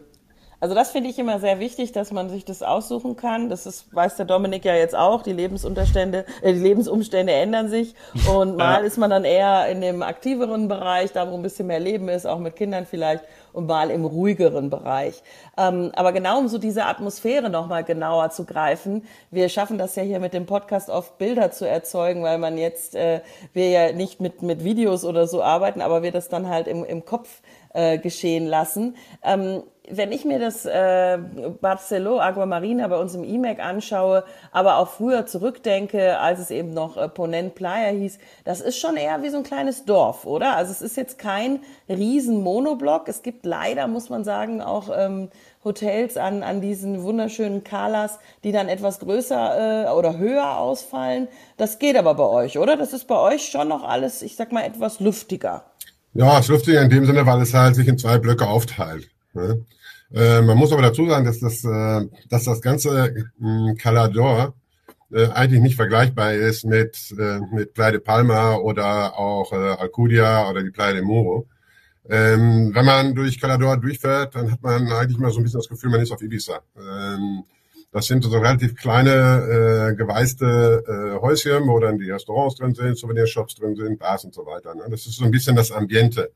Also 0.61 0.75
das 0.75 0.91
finde 0.91 1.09
ich 1.09 1.17
immer 1.17 1.39
sehr 1.39 1.59
wichtig, 1.59 1.91
dass 1.91 2.11
man 2.11 2.29
sich 2.29 2.45
das 2.45 2.61
aussuchen 2.61 3.15
kann. 3.15 3.49
Das 3.49 3.65
ist, 3.65 3.93
weiß 3.95 4.15
der 4.15 4.27
Dominik 4.27 4.63
ja 4.63 4.75
jetzt 4.75 4.95
auch, 4.95 5.23
die 5.23 5.33
Lebensumstände, 5.33 6.23
äh, 6.43 6.53
die 6.53 6.59
Lebensumstände 6.59 7.33
ändern 7.33 7.67
sich 7.67 7.95
und 8.31 8.57
mal 8.57 8.81
ja. 8.81 8.85
ist 8.85 8.99
man 8.99 9.09
dann 9.09 9.25
eher 9.25 9.67
in 9.69 9.81
dem 9.81 10.03
aktiveren 10.03 10.67
Bereich, 10.67 11.11
da 11.13 11.29
wo 11.31 11.33
ein 11.33 11.41
bisschen 11.41 11.65
mehr 11.65 11.79
Leben 11.79 12.09
ist, 12.09 12.27
auch 12.27 12.37
mit 12.37 12.55
Kindern 12.55 12.85
vielleicht 12.85 13.23
und 13.53 13.65
mal 13.65 13.89
im 13.89 14.05
ruhigeren 14.05 14.69
Bereich. 14.69 15.23
Ähm, 15.57 15.91
aber 15.95 16.11
genau 16.11 16.37
um 16.37 16.47
so 16.47 16.59
diese 16.59 16.85
Atmosphäre 16.85 17.49
nochmal 17.49 17.83
genauer 17.83 18.29
zu 18.29 18.45
greifen, 18.45 19.03
wir 19.31 19.49
schaffen 19.49 19.79
das 19.79 19.95
ja 19.95 20.03
hier 20.03 20.19
mit 20.19 20.33
dem 20.33 20.45
Podcast 20.45 20.91
oft 20.91 21.17
Bilder 21.17 21.49
zu 21.49 21.67
erzeugen, 21.67 22.21
weil 22.21 22.37
man 22.37 22.59
jetzt, 22.59 22.95
äh, 22.95 23.21
wir 23.53 23.69
ja 23.69 23.91
nicht 23.93 24.21
mit, 24.21 24.43
mit 24.43 24.63
Videos 24.63 25.05
oder 25.05 25.25
so 25.25 25.41
arbeiten, 25.41 25.81
aber 25.81 26.03
wir 26.03 26.11
das 26.11 26.29
dann 26.29 26.49
halt 26.49 26.67
im, 26.67 26.85
im 26.85 27.03
Kopf 27.03 27.41
äh, 27.73 27.97
geschehen 27.97 28.47
lassen. 28.47 28.95
Ähm, 29.23 29.63
wenn 29.89 30.11
ich 30.11 30.25
mir 30.25 30.39
das 30.39 30.65
äh, 30.65 31.17
Barcelo 31.59 32.19
Aguamarina 32.19 32.87
bei 32.87 32.97
uns 32.97 33.15
im 33.15 33.23
IMEC 33.23 33.59
anschaue, 33.59 34.23
aber 34.51 34.77
auch 34.77 34.87
früher 34.87 35.25
zurückdenke, 35.25 36.19
als 36.19 36.39
es 36.39 36.51
eben 36.51 36.73
noch 36.73 36.97
äh, 36.97 37.09
Ponent 37.09 37.55
Playa 37.55 37.89
hieß, 37.89 38.19
das 38.45 38.61
ist 38.61 38.77
schon 38.77 38.95
eher 38.95 39.21
wie 39.23 39.29
so 39.29 39.37
ein 39.37 39.43
kleines 39.43 39.85
Dorf, 39.85 40.25
oder? 40.25 40.55
Also 40.55 40.71
es 40.71 40.81
ist 40.81 40.97
jetzt 40.97 41.17
kein 41.17 41.59
riesen 41.89 42.41
Monoblock. 42.41 43.07
Es 43.07 43.23
gibt 43.23 43.45
leider, 43.45 43.87
muss 43.87 44.09
man 44.09 44.23
sagen, 44.23 44.61
auch 44.61 44.89
ähm, 44.95 45.29
Hotels 45.63 46.15
an, 46.15 46.43
an 46.43 46.61
diesen 46.61 47.03
wunderschönen 47.03 47.63
Kalas, 47.63 48.19
die 48.43 48.51
dann 48.51 48.69
etwas 48.69 48.99
größer 48.99 49.87
äh, 49.87 49.91
oder 49.91 50.17
höher 50.17 50.57
ausfallen. 50.57 51.27
Das 51.57 51.79
geht 51.79 51.97
aber 51.97 52.13
bei 52.13 52.25
euch, 52.25 52.57
oder? 52.57 52.77
Das 52.77 52.93
ist 52.93 53.07
bei 53.07 53.19
euch 53.19 53.49
schon 53.49 53.67
noch 53.67 53.83
alles, 53.83 54.21
ich 54.21 54.35
sag 54.35 54.51
mal, 54.51 54.63
etwas 54.63 54.99
luftiger. 54.99 55.65
Ja, 56.13 56.39
ist 56.39 56.49
luftiger 56.49 56.81
in 56.81 56.89
dem 56.89 57.05
Sinne, 57.05 57.25
weil 57.25 57.41
es 57.41 57.53
halt 57.53 57.75
sich 57.75 57.87
in 57.87 57.97
zwei 57.97 58.17
Blöcke 58.17 58.47
aufteilt. 58.47 59.09
Ne? 59.33 59.65
Äh, 60.13 60.41
man 60.41 60.57
muss 60.57 60.73
aber 60.73 60.81
dazu 60.81 61.07
sagen, 61.07 61.25
dass 61.25 61.39
das, 61.39 61.63
äh, 61.63 62.07
dass 62.29 62.43
das 62.43 62.61
ganze 62.61 63.15
äh, 63.15 63.75
Calador 63.75 64.53
äh, 65.11 65.27
eigentlich 65.27 65.61
nicht 65.61 65.75
vergleichbar 65.75 66.33
ist 66.33 66.65
mit, 66.65 66.97
äh, 67.17 67.39
mit 67.53 67.73
Playa 67.73 67.91
de 67.91 67.99
Palma 68.01 68.55
oder 68.55 69.17
auch 69.17 69.51
Alcudia 69.53 70.49
oder 70.49 70.63
die 70.63 70.71
Playa 70.71 70.93
de 70.93 71.01
Moro. 71.01 71.47
Ähm, 72.09 72.71
wenn 72.73 72.85
man 72.85 73.15
durch 73.15 73.39
Calador 73.39 73.77
durchfährt, 73.77 74.35
dann 74.35 74.51
hat 74.51 74.61
man 74.61 74.91
eigentlich 74.91 75.17
mal 75.17 75.31
so 75.31 75.39
ein 75.39 75.43
bisschen 75.43 75.59
das 75.59 75.69
Gefühl, 75.69 75.91
man 75.91 76.01
ist 76.01 76.11
auf 76.11 76.21
Ibiza. 76.21 76.59
Ähm, 76.77 77.43
das 77.91 78.07
sind 78.07 78.23
so 78.23 78.29
relativ 78.29 78.75
kleine, 78.75 79.91
äh, 79.91 79.95
geweißte 79.95 80.83
äh, 80.87 81.21
Häuschen, 81.21 81.67
wo 81.67 81.79
dann 81.79 81.97
die 81.97 82.09
Restaurants 82.09 82.55
drin 82.55 82.73
sind, 82.73 82.97
Souvenirshops 82.97 83.55
drin 83.55 83.75
sind, 83.75 83.99
Bars 83.99 84.23
und 84.23 84.33
so 84.33 84.45
weiter. 84.45 84.73
Ne? 84.75 84.83
Das 84.89 85.05
ist 85.05 85.17
so 85.17 85.25
ein 85.25 85.31
bisschen 85.31 85.57
das 85.57 85.71
Ambiente. 85.71 86.31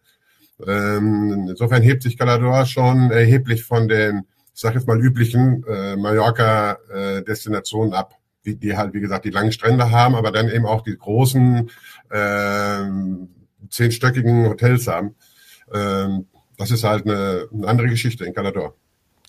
Ähm, 0.65 1.47
insofern 1.50 1.81
hebt 1.81 2.03
sich 2.03 2.17
Calador 2.17 2.65
schon 2.65 3.09
erheblich 3.12 3.63
von 3.63 3.88
den, 3.88 4.24
ich 4.53 4.59
sage 4.59 4.75
jetzt 4.75 4.88
mal, 4.88 5.00
üblichen 5.00 5.63
äh, 5.67 5.95
Mallorca-Destinationen 5.95 7.93
äh, 7.93 7.97
ab, 7.97 8.15
die, 8.45 8.55
die 8.55 8.75
halt, 8.75 8.93
wie 8.93 9.01
gesagt, 9.01 9.24
die 9.24 9.31
langen 9.31 9.53
Strände 9.53 9.91
haben, 9.91 10.15
aber 10.15 10.31
dann 10.31 10.50
eben 10.50 10.65
auch 10.65 10.81
die 10.81 10.97
großen 10.97 11.69
äh, 12.09 12.83
zehnstöckigen 13.69 14.50
Hotels 14.50 14.88
haben. 14.88 15.15
Ähm, 15.74 16.27
das 16.57 16.71
ist 16.71 16.83
halt 16.83 17.05
eine, 17.05 17.47
eine 17.53 17.67
andere 17.67 17.88
Geschichte 17.88 18.25
in 18.25 18.33
Calador. 18.33 18.75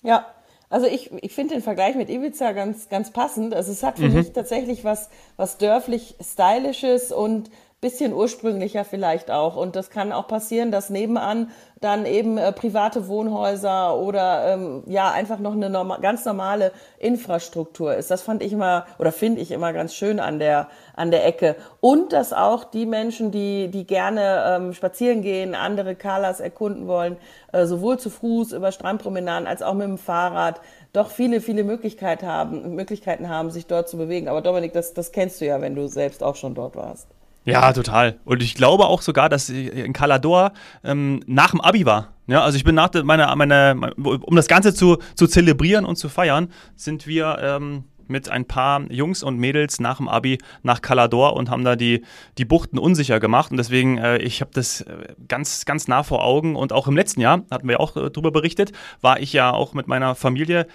Ja, 0.03 0.25
also 0.69 0.85
ich, 0.85 1.11
ich 1.21 1.33
finde 1.33 1.55
den 1.55 1.63
Vergleich 1.63 1.95
mit 1.95 2.09
Ibiza 2.09 2.51
ganz, 2.51 2.89
ganz 2.89 3.11
passend. 3.11 3.53
Also 3.53 3.71
es 3.71 3.83
hat 3.83 3.99
für 3.99 4.09
mhm. 4.09 4.15
mich 4.15 4.33
tatsächlich 4.33 4.83
was, 4.83 5.09
was 5.37 5.57
dörflich 5.57 6.15
Stylisches 6.21 7.11
und 7.11 7.49
bisschen 7.79 8.11
ursprünglicher 8.11 8.83
vielleicht 8.83 9.29
auch. 9.29 9.55
Und 9.55 9.75
das 9.75 9.91
kann 9.91 10.11
auch 10.11 10.27
passieren, 10.27 10.71
dass 10.71 10.89
nebenan 10.89 11.51
dann 11.79 12.07
eben 12.07 12.39
äh, 12.39 12.51
private 12.51 13.07
Wohnhäuser 13.07 13.95
oder 13.97 14.53
ähm, 14.53 14.83
ja 14.87 15.11
einfach 15.11 15.37
noch 15.37 15.53
eine 15.53 15.69
norma 15.69 15.97
ganz 15.97 16.25
normale 16.25 16.71
Infrastruktur 16.97 17.93
ist. 17.95 18.09
Das 18.09 18.23
fand 18.23 18.41
ich 18.41 18.51
immer 18.53 18.87
oder 18.97 19.11
finde 19.11 19.41
ich 19.41 19.51
immer 19.51 19.73
ganz 19.73 19.93
schön 19.93 20.19
an 20.19 20.39
der 20.39 20.69
an 20.95 21.11
der 21.11 21.27
Ecke. 21.27 21.55
Und 21.79 22.13
dass 22.13 22.33
auch 22.33 22.63
die 22.63 22.87
Menschen, 22.87 23.29
die 23.29 23.67
die 23.67 23.85
gerne 23.85 24.55
ähm, 24.55 24.73
spazieren 24.73 25.21
gehen, 25.21 25.53
andere 25.53 25.93
Kalas 25.93 26.39
erkunden 26.39 26.87
wollen, 26.87 27.17
äh, 27.53 27.67
sowohl 27.67 27.99
zu 27.99 28.09
Fuß 28.09 28.53
über 28.53 28.71
Strandpromenaden 28.71 29.47
als 29.47 29.61
auch 29.61 29.75
mit 29.75 29.85
dem 29.87 29.99
Fahrrad, 29.99 30.61
doch 30.93 31.11
viele 31.11 31.41
viele 31.41 31.63
Möglichkeiten 31.63 32.25
haben 32.25 32.73
Möglichkeiten 32.73 33.29
haben, 33.29 33.51
sich 33.51 33.67
dort 33.67 33.87
zu 33.87 33.97
bewegen. 33.97 34.29
Aber 34.29 34.41
Dominik, 34.41 34.73
das 34.73 34.95
das 34.95 35.11
kennst 35.11 35.41
du 35.41 35.45
ja, 35.45 35.61
wenn 35.61 35.75
du 35.75 35.87
selbst 35.87 36.23
auch 36.23 36.35
schon 36.35 36.55
dort 36.55 36.75
warst. 36.75 37.16
Ja, 37.47 37.71
total. 37.71 38.19
Und 38.25 38.43
ich 38.43 38.55
glaube 38.55 38.85
auch 38.85 39.01
sogar, 39.01 39.29
dass 39.29 39.49
in 39.49 39.93
Calador 39.93 40.51
ähm, 40.83 41.21
nach 41.27 41.51
dem 41.51 41.61
Abi 41.61 41.85
war. 41.85 42.13
Ja, 42.27 42.43
also 42.43 42.57
ich 42.57 42.65
bin 42.65 42.75
nach 42.75 42.91
meiner, 43.03 43.33
meine, 43.37 43.93
um 43.97 44.35
das 44.35 44.47
Ganze 44.47 44.73
zu, 44.73 44.97
zu 45.15 45.27
zelebrieren 45.27 45.85
und 45.85 45.95
zu 45.95 46.09
feiern, 46.09 46.49
sind 46.75 47.07
wir 47.07 47.37
ähm, 47.41 47.85
mit 48.07 48.29
ein 48.29 48.43
paar 48.43 48.81
Jungs 48.91 49.23
und 49.23 49.37
Mädels 49.37 49.79
nach 49.79 49.97
dem 49.97 50.09
Abi 50.09 50.39
nach 50.61 50.81
Calador 50.81 51.37
und 51.37 51.49
haben 51.49 51.63
da 51.63 51.77
die, 51.77 52.03
die 52.37 52.43
Buchten 52.43 52.77
unsicher 52.77 53.21
gemacht. 53.21 53.51
Und 53.51 53.57
deswegen, 53.57 53.97
äh, 53.97 54.17
ich 54.17 54.41
habe 54.41 54.51
das 54.53 54.81
äh, 54.81 55.15
ganz, 55.29 55.63
ganz 55.63 55.87
nah 55.87 56.03
vor 56.03 56.25
Augen. 56.25 56.57
Und 56.57 56.73
auch 56.73 56.87
im 56.87 56.97
letzten 56.97 57.21
Jahr, 57.21 57.43
hatten 57.49 57.69
wir 57.69 57.79
auch 57.79 57.95
äh, 57.95 58.09
darüber 58.09 58.31
berichtet, 58.31 58.73
war 58.99 59.21
ich 59.21 59.31
ja 59.31 59.51
auch 59.51 59.73
mit 59.73 59.87
meiner 59.87 60.15
Familie 60.15 60.67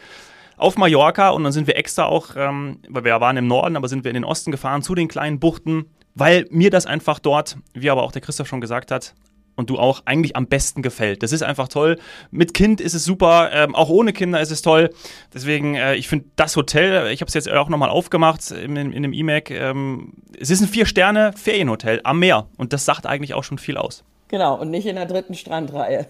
auf 0.57 0.79
Mallorca 0.79 1.31
und 1.31 1.45
dann 1.45 1.53
sind 1.53 1.67
wir 1.67 1.77
extra 1.77 2.05
auch, 2.05 2.37
ähm, 2.37 2.79
weil 2.89 3.05
wir 3.05 3.21
waren 3.21 3.37
im 3.37 3.47
Norden, 3.47 3.77
aber 3.77 3.89
sind 3.89 4.05
wir 4.05 4.11
in 4.11 4.15
den 4.15 4.25
Osten 4.25 4.53
gefahren 4.53 4.83
zu 4.83 4.95
den 4.95 5.09
kleinen 5.09 5.41
Buchten 5.41 5.87
weil 6.15 6.47
mir 6.51 6.71
das 6.71 6.87
einfach 6.87 7.19
dort, 7.19 7.57
wie 7.75 7.91
aber 7.91 8.03
auch 8.03 8.13
der 8.13 8.23
Christoph 8.23 8.49
schon 8.49 8.61
gesagt 8.61 8.91
hat, 8.91 9.15
und 9.55 9.71
du 9.71 9.79
auch 9.79 10.03
eigentlich 10.07 10.37
am 10.37 10.47
besten 10.47 10.83
gefällt. 10.83 11.23
Das 11.23 11.33
ist 11.33 11.43
einfach 11.43 11.69
toll. 11.69 11.99
Mit 12.31 12.55
Kind 12.55 12.81
ist 12.81 12.95
es 12.95 13.05
super, 13.05 13.51
ähm, 13.53 13.75
auch 13.75 13.89
ohne 13.89 14.13
Kinder 14.13 14.41
ist 14.41 14.51
es 14.51 14.63
toll. 14.63 14.91
Deswegen, 15.33 15.75
äh, 15.75 15.95
ich 15.95 16.09
finde 16.09 16.27
das 16.37 16.57
Hotel, 16.57 17.13
ich 17.13 17.21
habe 17.21 17.29
es 17.29 17.35
jetzt 17.35 17.51
auch 17.51 17.69
nochmal 17.69 17.91
aufgemacht 17.91 18.51
in, 18.51 18.77
in 18.77 19.03
dem 19.03 19.13
E-Mac, 19.13 19.51
ähm, 19.51 20.15
es 20.39 20.51
ist 20.51 20.63
ein 20.63 20.69
Vier-Sterne-Ferienhotel 20.69 22.01
am 22.05 22.19
Meer 22.19 22.49
und 22.57 22.73
das 22.73 22.85
sagt 22.85 23.07
eigentlich 23.07 23.35
auch 23.35 23.45
schon 23.45 23.59
viel 23.59 23.77
aus. 23.77 24.05
Genau, 24.29 24.59
und 24.59 24.71
nicht 24.71 24.87
in 24.87 24.97
der 24.97 25.07
dritten 25.07 25.35
Strandreihe. 25.35 26.07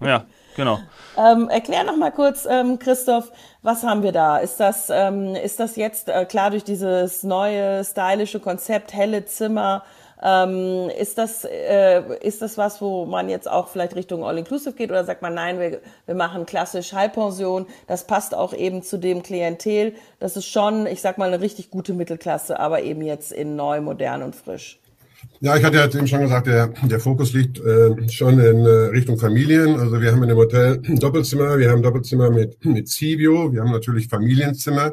ja, 0.00 0.24
Genau. 0.56 0.78
Ähm, 1.16 1.48
erklär 1.48 1.84
noch 1.84 1.96
mal 1.96 2.12
kurz, 2.12 2.46
ähm, 2.48 2.78
Christoph, 2.78 3.32
was 3.62 3.82
haben 3.82 4.02
wir 4.02 4.12
da? 4.12 4.38
Ist 4.38 4.60
das, 4.60 4.88
ähm, 4.90 5.34
ist 5.34 5.58
das 5.60 5.76
jetzt 5.76 6.08
äh, 6.08 6.24
klar 6.24 6.50
durch 6.50 6.64
dieses 6.64 7.22
neue 7.22 7.84
stylische 7.84 8.40
Konzept, 8.40 8.92
helle 8.92 9.24
Zimmer? 9.24 9.84
Ähm, 10.22 10.90
ist, 10.98 11.18
das, 11.18 11.44
äh, 11.44 12.02
ist 12.22 12.40
das 12.40 12.56
was, 12.56 12.80
wo 12.80 13.04
man 13.04 13.28
jetzt 13.28 13.50
auch 13.50 13.68
vielleicht 13.68 13.94
Richtung 13.94 14.24
All-Inclusive 14.24 14.72
geht 14.72 14.90
oder 14.90 15.04
sagt 15.04 15.22
man, 15.22 15.34
nein, 15.34 15.58
wir, 15.58 15.80
wir 16.06 16.14
machen 16.14 16.46
klassisch 16.46 16.94
Halbpension, 16.94 17.66
das 17.88 18.06
passt 18.06 18.34
auch 18.34 18.54
eben 18.54 18.82
zu 18.82 18.96
dem 18.96 19.22
Klientel. 19.22 19.94
Das 20.20 20.36
ist 20.36 20.46
schon, 20.46 20.86
ich 20.86 21.02
sag 21.02 21.18
mal, 21.18 21.28
eine 21.28 21.40
richtig 21.40 21.70
gute 21.70 21.92
Mittelklasse, 21.92 22.58
aber 22.58 22.82
eben 22.82 23.02
jetzt 23.02 23.32
in 23.32 23.56
neu, 23.56 23.80
modern 23.80 24.22
und 24.22 24.34
frisch. 24.34 24.78
Ja, 25.40 25.56
ich 25.56 25.64
hatte 25.64 25.76
ja 25.76 25.86
eben 25.86 26.06
schon 26.06 26.22
gesagt, 26.22 26.46
der, 26.46 26.68
der 26.68 27.00
Fokus 27.00 27.32
liegt 27.32 27.58
äh, 27.60 28.08
schon 28.08 28.38
in 28.38 28.64
äh, 28.64 28.68
Richtung 28.68 29.18
Familien. 29.18 29.78
Also 29.78 30.00
wir 30.00 30.12
haben 30.12 30.22
in 30.22 30.28
dem 30.28 30.38
Hotel 30.38 30.78
Doppelzimmer, 30.78 31.58
wir 31.58 31.70
haben 31.70 31.82
Doppelzimmer 31.82 32.30
mit, 32.30 32.64
mit 32.64 32.88
Civio, 32.88 33.52
wir 33.52 33.60
haben 33.60 33.72
natürlich 33.72 34.08
Familienzimmer 34.08 34.92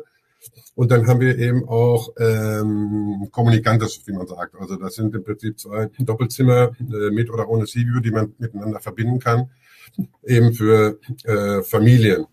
und 0.75 0.91
dann 0.91 1.07
haben 1.07 1.19
wir 1.19 1.37
eben 1.37 1.67
auch 1.67 2.09
ähm, 2.17 3.27
Kommunikantes, 3.31 4.01
wie 4.05 4.13
man 4.13 4.27
sagt. 4.27 4.55
Also 4.59 4.75
das 4.75 4.95
sind 4.95 5.13
im 5.15 5.23
Prinzip 5.23 5.59
zwei 5.59 5.89
Doppelzimmer 5.99 6.71
äh, 6.79 7.11
mit 7.11 7.29
oder 7.29 7.47
ohne 7.47 7.67
Civio, 7.67 7.99
die 7.99 8.11
man 8.11 8.33
miteinander 8.37 8.79
verbinden 8.79 9.19
kann, 9.19 9.49
eben 10.25 10.53
für 10.53 10.99
äh, 11.23 11.61
Familien. 11.61 12.25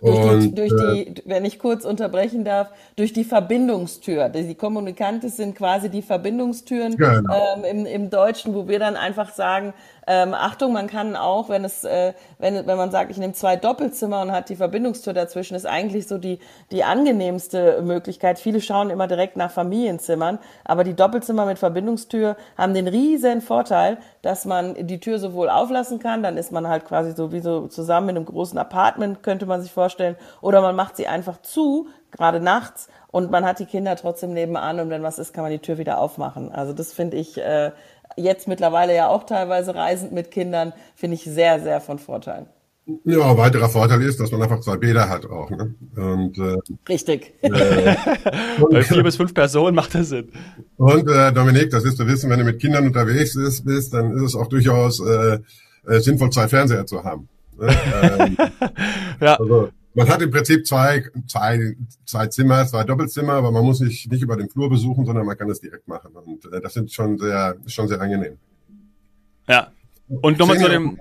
Durch, 0.00 0.40
die, 0.40 0.54
durch 0.54 0.70
die, 0.70 1.08
äh, 1.08 1.14
wenn 1.24 1.44
ich 1.44 1.58
kurz 1.58 1.84
unterbrechen 1.84 2.44
darf, 2.44 2.70
durch 2.94 3.12
die 3.12 3.24
Verbindungstür. 3.24 4.28
Die 4.28 4.54
Kommunikantes 4.54 5.36
sind 5.36 5.56
quasi 5.56 5.90
die 5.90 6.02
Verbindungstüren 6.02 6.96
genau. 6.96 7.34
ähm, 7.34 7.64
im, 7.64 7.86
im 7.86 8.10
Deutschen, 8.10 8.54
wo 8.54 8.68
wir 8.68 8.78
dann 8.78 8.94
einfach 8.94 9.30
sagen, 9.30 9.74
ähm, 10.10 10.32
Achtung, 10.32 10.72
man 10.72 10.86
kann 10.86 11.16
auch, 11.16 11.50
wenn 11.50 11.64
es, 11.64 11.84
äh, 11.84 12.14
wenn, 12.38 12.66
wenn 12.66 12.76
man 12.78 12.90
sagt, 12.90 13.10
ich 13.10 13.18
nehme 13.18 13.34
zwei 13.34 13.56
Doppelzimmer 13.56 14.22
und 14.22 14.32
hat 14.32 14.48
die 14.48 14.56
Verbindungstür 14.56 15.12
dazwischen, 15.12 15.54
ist 15.54 15.66
eigentlich 15.66 16.06
so 16.06 16.16
die, 16.16 16.38
die 16.70 16.82
angenehmste 16.82 17.82
Möglichkeit. 17.82 18.38
Viele 18.38 18.62
schauen 18.62 18.88
immer 18.88 19.06
direkt 19.06 19.36
nach 19.36 19.50
Familienzimmern, 19.50 20.38
aber 20.64 20.82
die 20.82 20.94
Doppelzimmer 20.94 21.44
mit 21.44 21.58
Verbindungstür 21.58 22.36
haben 22.56 22.72
den 22.72 22.88
riesen 22.88 23.42
Vorteil, 23.42 23.98
dass 24.22 24.46
man 24.46 24.86
die 24.86 24.98
Tür 24.98 25.18
sowohl 25.18 25.50
auflassen 25.50 25.98
kann, 25.98 26.22
dann 26.22 26.38
ist 26.38 26.52
man 26.52 26.68
halt 26.68 26.86
quasi 26.86 27.12
so 27.12 27.30
wie 27.32 27.40
so 27.40 27.66
zusammen 27.66 28.10
in 28.10 28.16
einem 28.16 28.26
großen 28.26 28.58
Apartment, 28.58 29.22
könnte 29.22 29.44
man 29.44 29.60
sich 29.60 29.72
vorstellen, 29.72 29.87
oder 30.40 30.60
man 30.60 30.76
macht 30.76 30.96
sie 30.96 31.06
einfach 31.06 31.40
zu, 31.42 31.88
gerade 32.10 32.40
nachts, 32.40 32.88
und 33.10 33.30
man 33.30 33.44
hat 33.44 33.58
die 33.58 33.66
Kinder 33.66 33.96
trotzdem 33.96 34.34
nebenan 34.34 34.80
und 34.80 34.90
wenn 34.90 35.02
was 35.02 35.18
ist, 35.18 35.32
kann 35.32 35.42
man 35.42 35.50
die 35.50 35.58
Tür 35.58 35.78
wieder 35.78 35.98
aufmachen. 35.98 36.52
Also 36.52 36.72
das 36.74 36.92
finde 36.92 37.16
ich 37.16 37.38
äh, 37.38 37.72
jetzt 38.16 38.48
mittlerweile 38.48 38.94
ja 38.94 39.08
auch 39.08 39.24
teilweise 39.24 39.74
reisend 39.74 40.12
mit 40.12 40.30
Kindern, 40.30 40.72
finde 40.94 41.14
ich 41.14 41.24
sehr, 41.24 41.60
sehr 41.60 41.80
von 41.80 41.98
Vorteil. 41.98 42.46
Ja, 43.04 43.36
weiterer 43.36 43.68
Vorteil 43.68 44.00
ist, 44.02 44.18
dass 44.18 44.30
man 44.30 44.42
einfach 44.42 44.60
zwei 44.60 44.78
Bäder 44.78 45.10
hat 45.10 45.26
auch. 45.26 45.50
Ne? 45.50 45.74
Und, 45.96 46.38
äh, 46.38 46.56
Richtig. 46.88 47.34
Äh, 47.42 47.50
Bei 48.70 48.82
vier 48.82 49.02
bis 49.02 49.16
fünf 49.16 49.34
Personen 49.34 49.74
macht 49.74 49.94
das 49.94 50.08
Sinn. 50.08 50.32
Und 50.76 51.06
äh, 51.08 51.32
Dominik, 51.32 51.70
das 51.70 51.84
ist 51.84 51.98
zu 51.98 52.06
wissen, 52.06 52.30
wenn 52.30 52.38
du 52.38 52.46
mit 52.46 52.60
Kindern 52.60 52.86
unterwegs 52.86 53.34
bist, 53.34 53.66
bist 53.66 53.92
dann 53.92 54.12
ist 54.12 54.22
es 54.22 54.34
auch 54.34 54.46
durchaus 54.46 55.00
äh, 55.00 55.38
äh, 55.86 56.00
sinnvoll, 56.00 56.30
zwei 56.30 56.48
Fernseher 56.48 56.86
zu 56.86 57.04
haben. 57.04 57.28
Ne? 57.58 57.76
ähm, 58.02 58.36
ja. 59.20 59.36
Also, 59.36 59.70
man 59.94 60.08
hat 60.08 60.22
im 60.22 60.30
Prinzip 60.30 60.66
zwei, 60.66 61.04
zwei, 61.26 61.76
zwei 62.04 62.26
Zimmer, 62.28 62.66
zwei 62.66 62.84
Doppelzimmer, 62.84 63.32
aber 63.32 63.50
man 63.50 63.64
muss 63.64 63.80
nicht, 63.80 64.10
nicht 64.10 64.22
über 64.22 64.36
den 64.36 64.48
Flur 64.48 64.70
besuchen, 64.70 65.04
sondern 65.04 65.26
man 65.26 65.36
kann 65.36 65.48
das 65.48 65.60
direkt 65.60 65.88
machen. 65.88 66.12
Und 66.12 66.44
äh, 66.52 66.60
das 66.60 66.74
sind 66.74 66.92
schon 66.92 67.18
sehr, 67.18 67.56
schon 67.66 67.88
sehr 67.88 68.00
angenehm. 68.00 68.38
Ja. 69.48 69.72
Und 70.08 70.38
nochmal 70.38 70.58
zu 70.58 70.68
dem. 70.68 70.98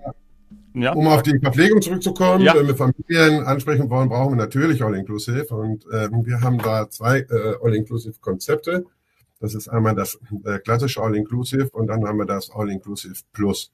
Ja. 0.74 0.94
Um 0.94 1.08
auf 1.08 1.24
die 1.24 1.38
Verpflegung 1.40 1.82
zurückzukommen, 1.82 2.44
ja. 2.44 2.54
wenn 2.54 2.68
wir 2.68 2.76
Familien 2.76 3.44
ansprechen 3.44 3.90
wollen, 3.90 4.10
brauchen 4.10 4.34
wir 4.34 4.38
natürlich 4.38 4.84
All-Inclusive. 4.84 5.48
Und 5.50 5.86
ähm, 5.92 6.24
wir 6.26 6.42
haben 6.42 6.60
da 6.60 6.88
zwei 6.90 7.20
äh, 7.20 7.56
All-Inclusive-Konzepte. 7.64 8.86
Das 9.40 9.56
ist 9.56 9.68
einmal 9.68 9.96
das 9.96 10.20
äh, 10.46 10.60
klassische 10.60 11.02
All-Inclusive 11.02 11.70
und 11.72 11.88
dann 11.88 12.06
haben 12.06 12.20
wir 12.20 12.26
das 12.26 12.52
All-Inclusive 12.52 13.16
Plus. 13.34 13.72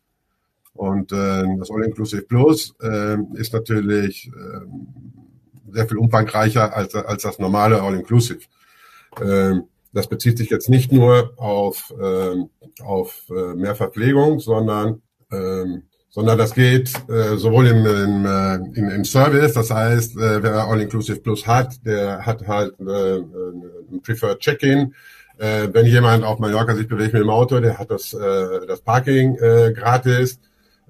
Und 0.73 1.11
äh, 1.11 1.43
das 1.59 1.69
All-Inclusive 1.71 2.23
Plus 2.23 2.73
äh, 2.81 3.17
ist 3.35 3.53
natürlich 3.53 4.27
äh, 4.27 5.71
sehr 5.71 5.87
viel 5.87 5.97
umfangreicher 5.97 6.75
als, 6.75 6.95
als 6.95 7.23
das 7.23 7.39
normale 7.39 7.81
All-Inclusive. 7.81 8.41
Äh, 9.21 9.55
das 9.93 10.07
bezieht 10.07 10.39
sich 10.39 10.49
jetzt 10.49 10.69
nicht 10.69 10.91
nur 10.91 11.33
auf, 11.37 11.93
äh, 11.99 12.83
auf 12.83 13.23
äh, 13.29 13.53
mehr 13.53 13.75
Verpflegung, 13.75 14.39
sondern 14.39 15.01
äh, 15.31 15.65
sondern 16.13 16.37
das 16.37 16.53
geht 16.53 16.93
äh, 17.09 17.37
sowohl 17.37 17.65
im, 17.65 17.85
im, 17.87 18.25
äh, 18.25 18.55
im, 18.79 18.89
im 18.89 19.03
Service, 19.03 19.53
das 19.53 19.71
heißt, 19.71 20.15
äh, 20.15 20.43
wer 20.43 20.67
All-Inclusive 20.67 21.19
Plus 21.21 21.47
hat, 21.47 21.83
der 21.87 22.23
hat 22.23 22.47
halt 22.47 22.79
äh, 22.79 23.17
ein 23.17 24.01
Preferred 24.03 24.39
Check-in. 24.39 24.93
Äh, 25.39 25.69
wenn 25.71 25.87
jemand 25.87 26.23
auf 26.23 26.37
Mallorca 26.37 26.75
sich 26.75 26.87
bewegt 26.87 27.13
mit 27.13 27.23
dem 27.23 27.31
Auto, 27.31 27.59
der 27.59 27.79
hat 27.79 27.89
das, 27.89 28.13
äh, 28.13 28.67
das 28.67 28.81
Parking 28.81 29.35
äh, 29.37 29.73
gratis. 29.75 30.39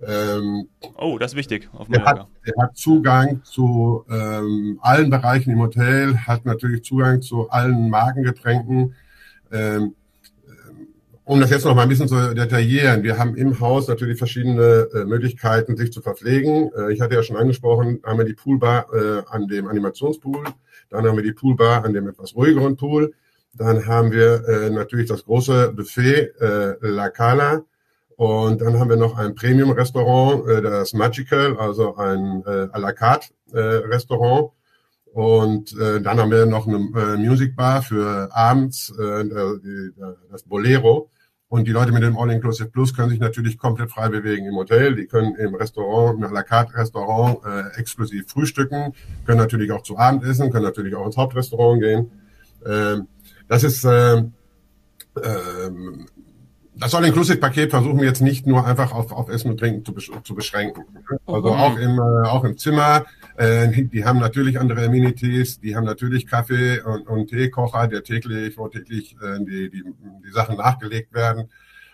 Ähm, 0.08 0.68
oh, 0.98 1.18
das 1.18 1.32
ist 1.32 1.38
wichtig. 1.38 1.70
Auf 1.74 1.88
er, 1.90 2.06
hat, 2.06 2.28
er 2.44 2.64
hat 2.64 2.78
Zugang 2.78 3.42
zu 3.44 4.06
ähm, 4.10 4.80
allen 4.82 5.10
Bereichen 5.10 5.52
im 5.52 5.60
Hotel, 5.60 6.18
hat 6.18 6.46
natürlich 6.46 6.84
Zugang 6.84 7.22
zu 7.22 7.50
allen 7.50 7.90
Markengetränken. 7.90 8.96
Ähm, 9.52 9.96
um 11.26 11.40
das 11.40 11.52
jetzt 11.52 11.64
noch 11.64 11.74
mal 11.74 11.84
ein 11.84 11.90
bisschen 11.90 12.10
zu 12.10 12.34
detaillieren, 12.34 13.04
wir 13.04 13.18
haben 13.18 13.36
im 13.36 13.58
Haus 13.62 13.88
natürlich 13.88 14.18
verschiedene 14.18 14.90
äh, 14.94 15.06
Möglichkeiten, 15.06 15.78
sich 15.78 15.94
zu 15.94 16.02
verpflegen. 16.02 16.70
Äh, 16.76 16.92
ich 16.92 17.00
hatte 17.00 17.16
ja 17.16 17.24
schon 17.24 17.38
angesprochen, 17.38 18.02
haben 18.04 18.18
wir 18.18 18.26
die 18.26 18.34
Poolbar 18.34 18.88
äh, 18.94 19.24
an 19.30 19.48
dem 19.48 19.68
Animationspool, 19.68 20.44
dann 20.90 21.08
haben 21.08 21.16
wir 21.16 21.24
die 21.24 21.32
Poolbar 21.32 21.86
an 21.86 21.94
dem 21.94 22.10
etwas 22.10 22.36
ruhigeren 22.36 22.76
Pool, 22.76 23.14
dann 23.54 23.86
haben 23.86 24.12
wir 24.12 24.48
äh, 24.48 24.70
natürlich 24.70 25.08
das 25.08 25.24
große 25.24 25.72
Buffet 25.74 26.34
äh, 26.42 26.76
La 26.82 27.10
Cala, 27.10 27.64
und 28.24 28.62
dann 28.62 28.80
haben 28.80 28.90
wir 28.90 28.96
noch 28.96 29.18
ein 29.18 29.36
Premium-Restaurant, 29.36 30.48
äh, 30.48 30.62
das 30.62 30.94
Magical, 30.94 31.58
also 31.58 31.98
ein 31.98 32.42
äh, 32.46 32.70
à 32.72 32.80
la 32.80 32.94
carte 32.94 33.34
äh, 33.52 33.60
Restaurant. 33.60 34.52
Und 35.12 35.78
äh, 35.78 36.00
dann 36.00 36.20
haben 36.20 36.32
wir 36.32 36.46
noch 36.46 36.66
eine 36.66 36.78
äh, 36.78 37.18
Music 37.18 37.54
Bar 37.58 37.82
für 37.82 38.30
abends, 38.32 38.94
äh, 38.98 39.26
das 40.32 40.44
Bolero. 40.44 41.10
Und 41.50 41.68
die 41.68 41.74
Leute 41.74 41.92
mit 41.92 42.02
dem 42.02 42.18
All-Inclusive 42.18 42.70
Plus 42.70 42.96
können 42.96 43.10
sich 43.10 43.20
natürlich 43.20 43.58
komplett 43.58 43.92
frei 43.92 44.08
bewegen 44.08 44.48
im 44.48 44.56
Hotel. 44.56 44.96
Die 44.96 45.06
können 45.06 45.36
im 45.36 45.54
Restaurant, 45.56 46.18
im 46.18 46.24
à 46.24 46.32
la 46.32 46.44
carte 46.44 46.74
Restaurant 46.76 47.40
äh, 47.46 47.78
exklusiv 47.78 48.30
frühstücken, 48.30 48.94
können 49.26 49.40
natürlich 49.40 49.74
auch 49.74 49.84
zu 49.84 49.98
Abend 49.98 50.24
essen, 50.24 50.50
können 50.50 50.64
natürlich 50.64 50.96
auch 50.96 51.06
ins 51.06 51.18
Hauptrestaurant 51.18 51.82
gehen. 51.82 52.10
Äh, 52.66 53.00
das 53.50 53.66
ist 53.66 53.84
äh, 53.84 54.20
äh, 54.20 55.72
das 56.76 56.96
All-Inclusive-Paket 56.96 57.72
versuchen 57.72 58.00
wir 58.00 58.08
jetzt 58.08 58.22
nicht 58.22 58.48
nur 58.48 58.66
einfach 58.66 58.92
auf, 58.94 59.12
auf 59.12 59.30
Essen 59.30 59.52
und 59.52 59.60
Trinken 59.60 59.86
zu, 59.86 59.94
zu 60.22 60.36
beschränken. 60.36 60.84
Also 61.26 61.54
mhm. 61.54 61.60
auch 61.60 61.78
im, 61.78 61.98
äh, 62.00 62.28
auch 62.28 62.44
im 62.44 62.58
Zimmer. 62.58 63.06
Äh, 63.38 63.70
die 63.84 64.06
haben 64.06 64.20
natürlich 64.20 64.60
andere 64.60 64.86
Amenities, 64.86 65.60
die 65.60 65.76
haben 65.76 65.86
natürlich 65.86 66.28
Kaffee 66.28 66.82
und, 66.82 67.08
und 67.08 67.28
Teekocher, 67.28 67.88
der 67.88 68.04
täglich, 68.04 68.58
wo 68.58 68.68
täglich 68.68 69.16
äh, 69.22 69.40
die, 69.40 69.70
die, 69.70 69.84
die 70.26 70.32
Sachen 70.32 70.58
nachgelegt 70.58 71.14
werden. 71.14 71.50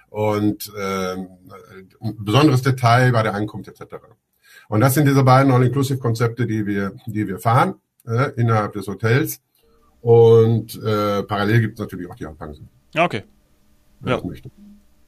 Und 0.09 0.71
äh, 0.75 1.13
ein 1.13 2.15
besonderes 2.17 2.61
Detail 2.61 3.11
bei 3.11 3.21
der 3.21 3.35
Ankunft 3.35 3.67
etc. 3.67 3.95
Und 4.69 4.81
das 4.81 4.93
sind 4.93 5.07
diese 5.07 5.23
beiden 5.23 5.51
All-Inclusive-Konzepte, 5.51 6.47
die 6.47 6.65
wir, 6.65 6.93
die 7.05 7.27
wir 7.27 7.39
fahren 7.39 7.75
äh, 8.07 8.31
innerhalb 8.35 8.73
des 8.73 8.87
Hotels. 8.87 9.41
Und 10.01 10.81
äh, 10.81 11.23
parallel 11.23 11.61
gibt 11.61 11.73
es 11.73 11.79
natürlich 11.79 12.09
auch 12.09 12.15
die 12.15 12.25
Hauptpension. 12.25 12.67
Okay. 12.97 13.23
Wer 13.99 14.17
ja. 14.17 14.23
möchte. 14.23 14.49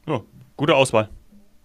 Ja, 0.06 0.20
gute 0.56 0.74
Auswahl. 0.74 1.08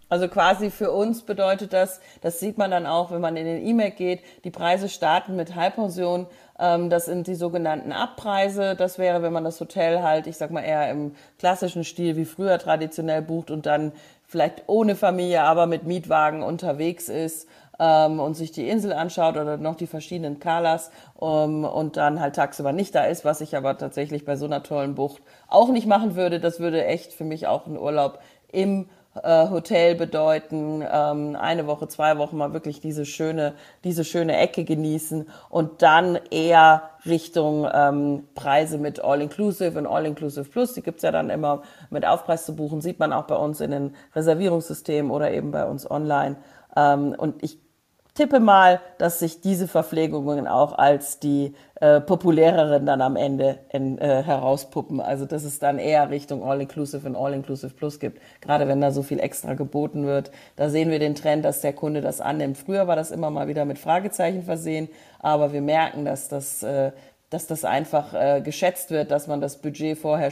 Also 0.10 0.29
quasi 0.29 0.69
für 0.69 0.91
uns 0.91 1.24
bedeutet 1.24 1.74
das, 1.74 2.00
das 2.22 2.39
sieht 2.39 2.57
man 2.57 2.72
dann 2.72 2.86
auch, 2.86 3.12
wenn 3.12 3.19
man 3.19 3.36
in 3.36 3.46
den 3.46 3.65
E-Mail 3.65 3.91
geht, 3.91 4.22
die 4.46 4.51
Preise 4.51 4.88
starten 4.88 5.36
mit 5.36 5.55
Halbpension. 5.55 6.27
Ähm, 6.57 6.89
das 6.89 7.05
sind 7.05 7.27
die 7.27 7.36
sogenannten 7.36 7.91
Abpreise. 7.91 8.75
Das 8.75 9.00
wäre, 9.00 9.22
wenn 9.22 9.34
man 9.34 9.43
das 9.43 9.60
Hotel 9.60 10.03
halt, 10.03 10.27
ich 10.27 10.38
sag 10.38 10.50
mal 10.50 10.62
eher 10.62 10.89
im 10.89 11.13
klassischen 11.39 11.84
Stil 11.84 12.15
wie 12.15 12.24
früher 12.24 12.57
traditionell 12.57 13.22
bucht 13.22 13.51
und 13.51 13.65
dann 13.65 13.91
vielleicht 14.25 14.63
ohne 14.67 14.96
Familie, 14.96 15.43
aber 15.43 15.67
mit 15.67 15.84
Mietwagen 15.84 16.41
unterwegs 16.41 17.10
ist 17.10 17.48
ähm, 17.79 18.19
und 18.19 18.36
sich 18.36 18.51
die 18.51 18.69
Insel 18.69 18.93
anschaut 18.93 19.38
oder 19.38 19.57
noch 19.57 19.75
die 19.75 19.88
verschiedenen 19.88 20.39
Kalas 20.39 20.91
um, 21.15 21.63
und 21.63 21.98
dann 21.98 22.19
halt 22.19 22.36
tagsüber 22.36 22.74
nicht 22.74 22.96
da 22.96 23.05
ist, 23.05 23.25
was 23.25 23.41
ich 23.41 23.55
aber 23.55 23.77
tatsächlich 23.77 24.25
bei 24.25 24.36
so 24.36 24.46
einer 24.46 24.63
tollen 24.63 24.96
Bucht 24.96 25.22
auch 25.48 25.69
nicht 25.69 25.88
machen 25.88 26.15
würde. 26.15 26.39
Das 26.39 26.60
würde 26.60 26.86
echt 26.86 27.13
für 27.13 27.24
mich 27.24 27.48
auch 27.48 27.67
ein 27.67 27.77
Urlaub 27.77 28.19
im 28.51 28.88
äh, 29.24 29.50
Hotel 29.50 29.96
bedeuten, 29.96 30.84
ähm, 30.89 31.36
eine 31.39 31.67
Woche, 31.67 31.88
zwei 31.88 32.17
Wochen 32.17 32.38
mal 32.38 32.53
wirklich 32.53 32.79
diese 32.79 33.05
schöne, 33.05 33.53
diese 33.84 34.03
schöne 34.03 34.38
Ecke 34.38 34.63
genießen 34.63 35.27
und 35.50 35.81
dann 35.81 36.19
eher 36.31 36.84
Richtung 37.05 37.67
ähm, 37.72 38.27
Preise 38.36 38.77
mit 38.77 39.03
All-Inclusive 39.03 39.77
und 39.77 39.88
All-Inclusive 39.88 40.50
Plus. 40.50 40.74
Die 40.74 40.81
gibt's 40.81 41.03
ja 41.03 41.12
dann 41.12 41.29
immer 41.29 41.63
mit 41.89 42.05
Aufpreis 42.05 42.46
zu 42.46 42.55
buchen, 42.55 42.81
sieht 42.81 43.00
man 43.00 43.13
auch 43.13 43.25
bei 43.25 43.36
uns 43.36 43.62
in 43.62 43.72
den 43.72 43.96
Reservierungssystemen 44.15 45.12
oder 45.12 45.31
eben 45.31 45.51
bei 45.51 45.65
uns 45.65 45.89
online. 45.89 46.38
Ähm, 46.75 47.15
und 47.17 47.43
ich 47.43 47.60
tippe 48.17 48.39
mal, 48.39 48.81
dass 48.97 49.19
sich 49.19 49.41
diese 49.41 49.67
Verpflegungen 49.67 50.47
auch 50.47 50.77
als 50.77 51.19
die 51.19 51.53
äh, 51.79 52.01
populäreren 52.01 52.86
dann 52.86 53.01
am 53.01 53.15
Ende 53.15 53.59
in, 53.69 54.00
äh, 54.00 54.24
herauspuppen. 54.24 55.00
Also 55.00 55.25
dass 55.25 55.43
es 55.43 55.59
dann 55.59 55.77
eher 55.77 56.09
Richtung 56.09 56.43
All-Inclusive 56.43 57.07
und 57.07 57.15
All-Inclusive 57.15 57.74
Plus 57.74 58.00
gibt. 58.00 58.19
Gerade 58.41 58.67
wenn 58.67 58.81
da 58.81 58.91
so 58.91 59.03
viel 59.03 59.19
extra 59.19 59.53
geboten 59.53 60.05
wird. 60.05 60.31
Da 60.55 60.69
sehen 60.69 60.89
wir 60.89 61.00
den 61.00 61.15
Trend, 61.15 61.45
dass 61.45 61.62
der 61.62 61.74
Kunde 61.74 62.01
das 62.01 62.19
annimmt. 62.19 62.57
Früher 62.57 62.88
war 62.88 62.95
das 62.95 63.12
immer 63.12 63.29
mal 63.29 63.47
wieder 63.47 63.65
mit 63.65 63.77
Fragezeichen 63.77 64.43
versehen, 64.43 64.89
aber 65.19 65.53
wir 65.53 65.62
merken, 65.62 66.03
dass 66.03 66.27
das 66.27 66.63
äh, 66.63 66.91
dass 67.29 67.45
das 67.45 67.65
einfach 67.65 68.13
äh, 68.13 68.41
geschätzt 68.41 68.89
wird, 68.89 69.12
dass 69.12 69.27
man 69.27 69.41
das 69.41 69.57
Budget 69.57 69.97
vorher, 69.97 70.31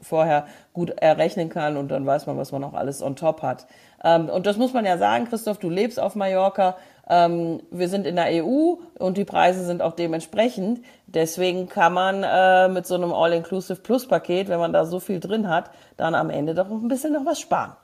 vorher 0.00 0.46
gut 0.72 0.90
errechnen 0.90 1.48
kann 1.48 1.76
und 1.76 1.88
dann 1.88 2.06
weiß 2.06 2.26
man, 2.26 2.36
was 2.36 2.52
man 2.52 2.62
auch 2.62 2.74
alles 2.74 3.02
on 3.02 3.16
top 3.16 3.42
hat. 3.42 3.66
Ähm, 4.04 4.28
und 4.28 4.46
das 4.46 4.56
muss 4.56 4.72
man 4.72 4.84
ja 4.84 4.96
sagen, 4.96 5.26
Christoph, 5.28 5.58
du 5.58 5.68
lebst 5.68 5.98
auf 5.98 6.14
Mallorca 6.14 6.76
ähm, 7.08 7.62
wir 7.70 7.88
sind 7.88 8.06
in 8.06 8.16
der 8.16 8.44
EU 8.44 8.76
und 8.98 9.16
die 9.16 9.24
Preise 9.24 9.64
sind 9.64 9.80
auch 9.80 9.94
dementsprechend. 9.94 10.80
Deswegen 11.06 11.68
kann 11.68 11.92
man 11.92 12.22
äh, 12.24 12.68
mit 12.68 12.86
so 12.86 12.94
einem 12.94 13.12
All-Inclusive 13.12 13.80
Plus-Paket, 13.80 14.48
wenn 14.48 14.58
man 14.58 14.72
da 14.72 14.84
so 14.86 14.98
viel 14.98 15.20
drin 15.20 15.48
hat, 15.48 15.70
dann 15.96 16.14
am 16.14 16.30
Ende 16.30 16.54
doch 16.54 16.68
ein 16.68 16.88
bisschen 16.88 17.12
noch 17.12 17.24
was 17.24 17.38
sparen. 17.40 17.76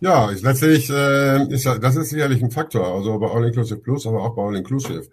Ja, 0.00 0.30
ist 0.30 0.42
letztlich 0.42 0.88
äh, 0.90 1.44
ist 1.52 1.66
das 1.66 1.96
ist 1.96 2.08
sicherlich 2.08 2.42
ein 2.42 2.50
Faktor, 2.50 2.86
also 2.86 3.18
bei 3.18 3.30
All 3.30 3.44
Inclusive 3.44 3.80
Plus, 3.80 4.06
aber 4.06 4.22
auch 4.22 4.34
bei 4.34 4.42
All 4.42 4.56
Inclusive. 4.56 5.08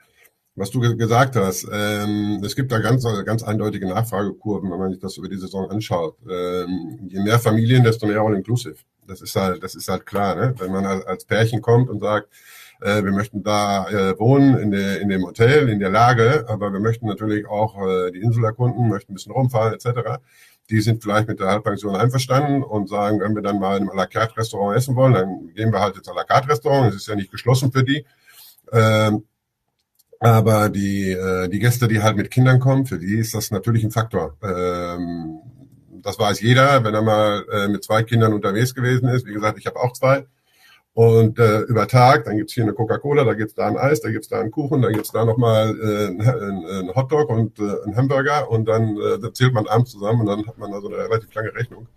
Was 0.56 0.72
du 0.72 0.80
gesagt 0.80 1.36
hast, 1.36 1.68
ähm, 1.72 2.42
es 2.44 2.56
gibt 2.56 2.72
da 2.72 2.80
ganz 2.80 3.04
ganz 3.26 3.44
eindeutige 3.44 3.88
Nachfragekurven, 3.88 4.72
wenn 4.72 4.80
man 4.80 4.92
sich 4.92 5.00
das 5.00 5.18
über 5.18 5.28
die 5.28 5.38
Saison 5.38 5.70
anschaut. 5.70 6.16
Ähm, 6.28 7.00
je 7.08 7.20
mehr 7.20 7.38
Familien, 7.38 7.84
desto 7.84 8.08
mehr 8.08 8.22
All 8.22 8.34
Inclusive. 8.34 8.78
Das 9.06 9.22
ist 9.22 9.36
halt 9.36 9.62
das 9.62 9.76
ist 9.76 9.90
halt 9.90 10.06
klar, 10.06 10.36
ne? 10.36 10.56
Wenn 10.58 10.72
man 10.72 10.86
als 10.86 11.26
Pärchen 11.26 11.62
kommt 11.62 11.90
und 11.90 12.00
sagt, 12.00 12.30
äh, 12.82 13.04
wir 13.04 13.12
möchten 13.12 13.44
da 13.44 13.88
äh, 13.90 14.20
wohnen 14.20 14.58
in, 14.58 14.72
der, 14.72 15.02
in 15.02 15.10
dem 15.10 15.24
Hotel, 15.24 15.70
in 15.70 15.80
der 15.80 15.90
Lage, 15.90 16.46
aber 16.48 16.72
wir 16.72 16.80
möchten 16.80 17.08
natürlich 17.08 17.48
auch 17.48 17.82
äh, 17.88 18.12
die 18.12 18.22
Insel 18.22 18.44
erkunden, 18.44 18.90
möchten 18.90 19.12
ein 19.12 19.16
bisschen 19.16 19.32
rumfahren 19.32 19.74
etc. 19.74 20.20
Die 20.70 20.82
sind 20.82 21.02
vielleicht 21.02 21.28
mit 21.28 21.40
der 21.40 21.48
Halbpension 21.48 21.96
einverstanden 21.96 22.64
und 22.64 22.90
sagen, 22.90 23.20
wenn 23.20 23.36
wir 23.36 23.42
dann 23.42 23.60
mal 23.60 23.78
in 23.78 23.84
einem 23.84 23.92
à 23.92 23.96
la 23.96 24.06
carte 24.06 24.38
Restaurant 24.38 24.78
essen 24.78 24.96
wollen, 24.96 25.14
dann 25.14 25.54
gehen 25.56 25.72
wir 25.72 25.80
halt 25.80 25.98
ins 25.98 26.10
à 26.10 26.16
la 26.16 26.24
carte 26.24 26.50
Restaurant. 26.50 26.90
Es 26.90 26.96
ist 26.96 27.08
ja 27.08 27.16
nicht 27.16 27.32
geschlossen 27.32 27.72
für 27.72 27.84
die. 27.84 28.06
Ähm, 28.72 29.24
aber 30.20 30.70
die, 30.70 31.12
äh, 31.12 31.48
die 31.48 31.60
Gäste, 31.60 31.88
die 31.88 32.02
halt 32.02 32.18
mit 32.18 32.32
Kindern 32.32 32.60
kommen, 32.60 32.86
für 32.86 32.98
die 32.98 33.18
ist 33.18 33.34
das 33.34 33.52
natürlich 33.52 33.84
ein 33.84 33.92
Faktor. 33.92 34.36
Ähm, 34.44 35.40
das 36.02 36.18
weiß 36.18 36.42
jeder, 36.42 36.84
wenn 36.84 36.94
er 36.94 37.02
mal 37.02 37.46
äh, 37.52 37.68
mit 37.68 37.84
zwei 37.84 38.04
Kindern 38.04 38.34
unterwegs 38.34 38.74
gewesen 38.74 39.10
ist. 39.10 39.26
Wie 39.26 39.34
gesagt, 39.34 39.58
ich 39.60 39.68
habe 39.68 39.80
auch 39.80 39.94
zwei. 39.94 40.26
Und 40.98 41.38
äh, 41.38 41.60
über 41.60 41.88
Tag, 41.88 42.26
dann 42.26 42.38
gibt's 42.38 42.54
hier 42.54 42.64
eine 42.64 42.74
Coca-Cola, 42.74 43.24
da 43.24 43.36
gibt's 43.36 43.54
da 43.54 43.68
ein 43.68 43.78
Eis, 43.78 44.02
da 44.02 44.10
gibt's 44.10 44.30
da 44.30 44.40
einen 44.40 44.50
Kuchen, 44.50 44.82
da 44.82 44.90
gibt's 44.90 45.12
da 45.12 45.26
nochmal 45.26 45.80
äh, 45.80 46.08
ein 46.08 46.96
Hotdog 46.96 47.30
und 47.30 47.60
äh, 47.60 47.86
ein 47.86 47.96
Hamburger 47.96 48.50
und 48.50 48.68
dann 48.68 48.98
äh, 48.98 49.32
zählt 49.32 49.54
man 49.54 49.68
abends 49.68 49.92
zusammen 49.92 50.22
und 50.22 50.26
dann 50.26 50.48
hat 50.48 50.58
man 50.58 50.74
also 50.74 50.88
eine 50.88 50.98
relativ 50.98 51.32
lange 51.36 51.54
Rechnung. 51.54 51.88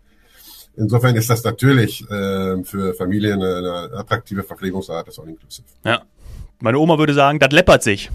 Insofern 0.76 1.16
ist 1.16 1.30
das 1.30 1.42
natürlich 1.44 2.02
äh, 2.10 2.62
für 2.62 2.92
Familien 2.92 3.42
eine, 3.42 3.56
eine 3.56 3.96
attraktive 3.96 4.42
Verpflegungsart, 4.42 5.08
das 5.08 5.18
All-Inclusive. 5.18 5.64
Ja, 5.82 6.02
meine 6.58 6.78
Oma 6.78 6.98
würde 6.98 7.14
sagen, 7.14 7.38
das 7.38 7.52
läppert 7.52 7.82
sich. 7.82 8.10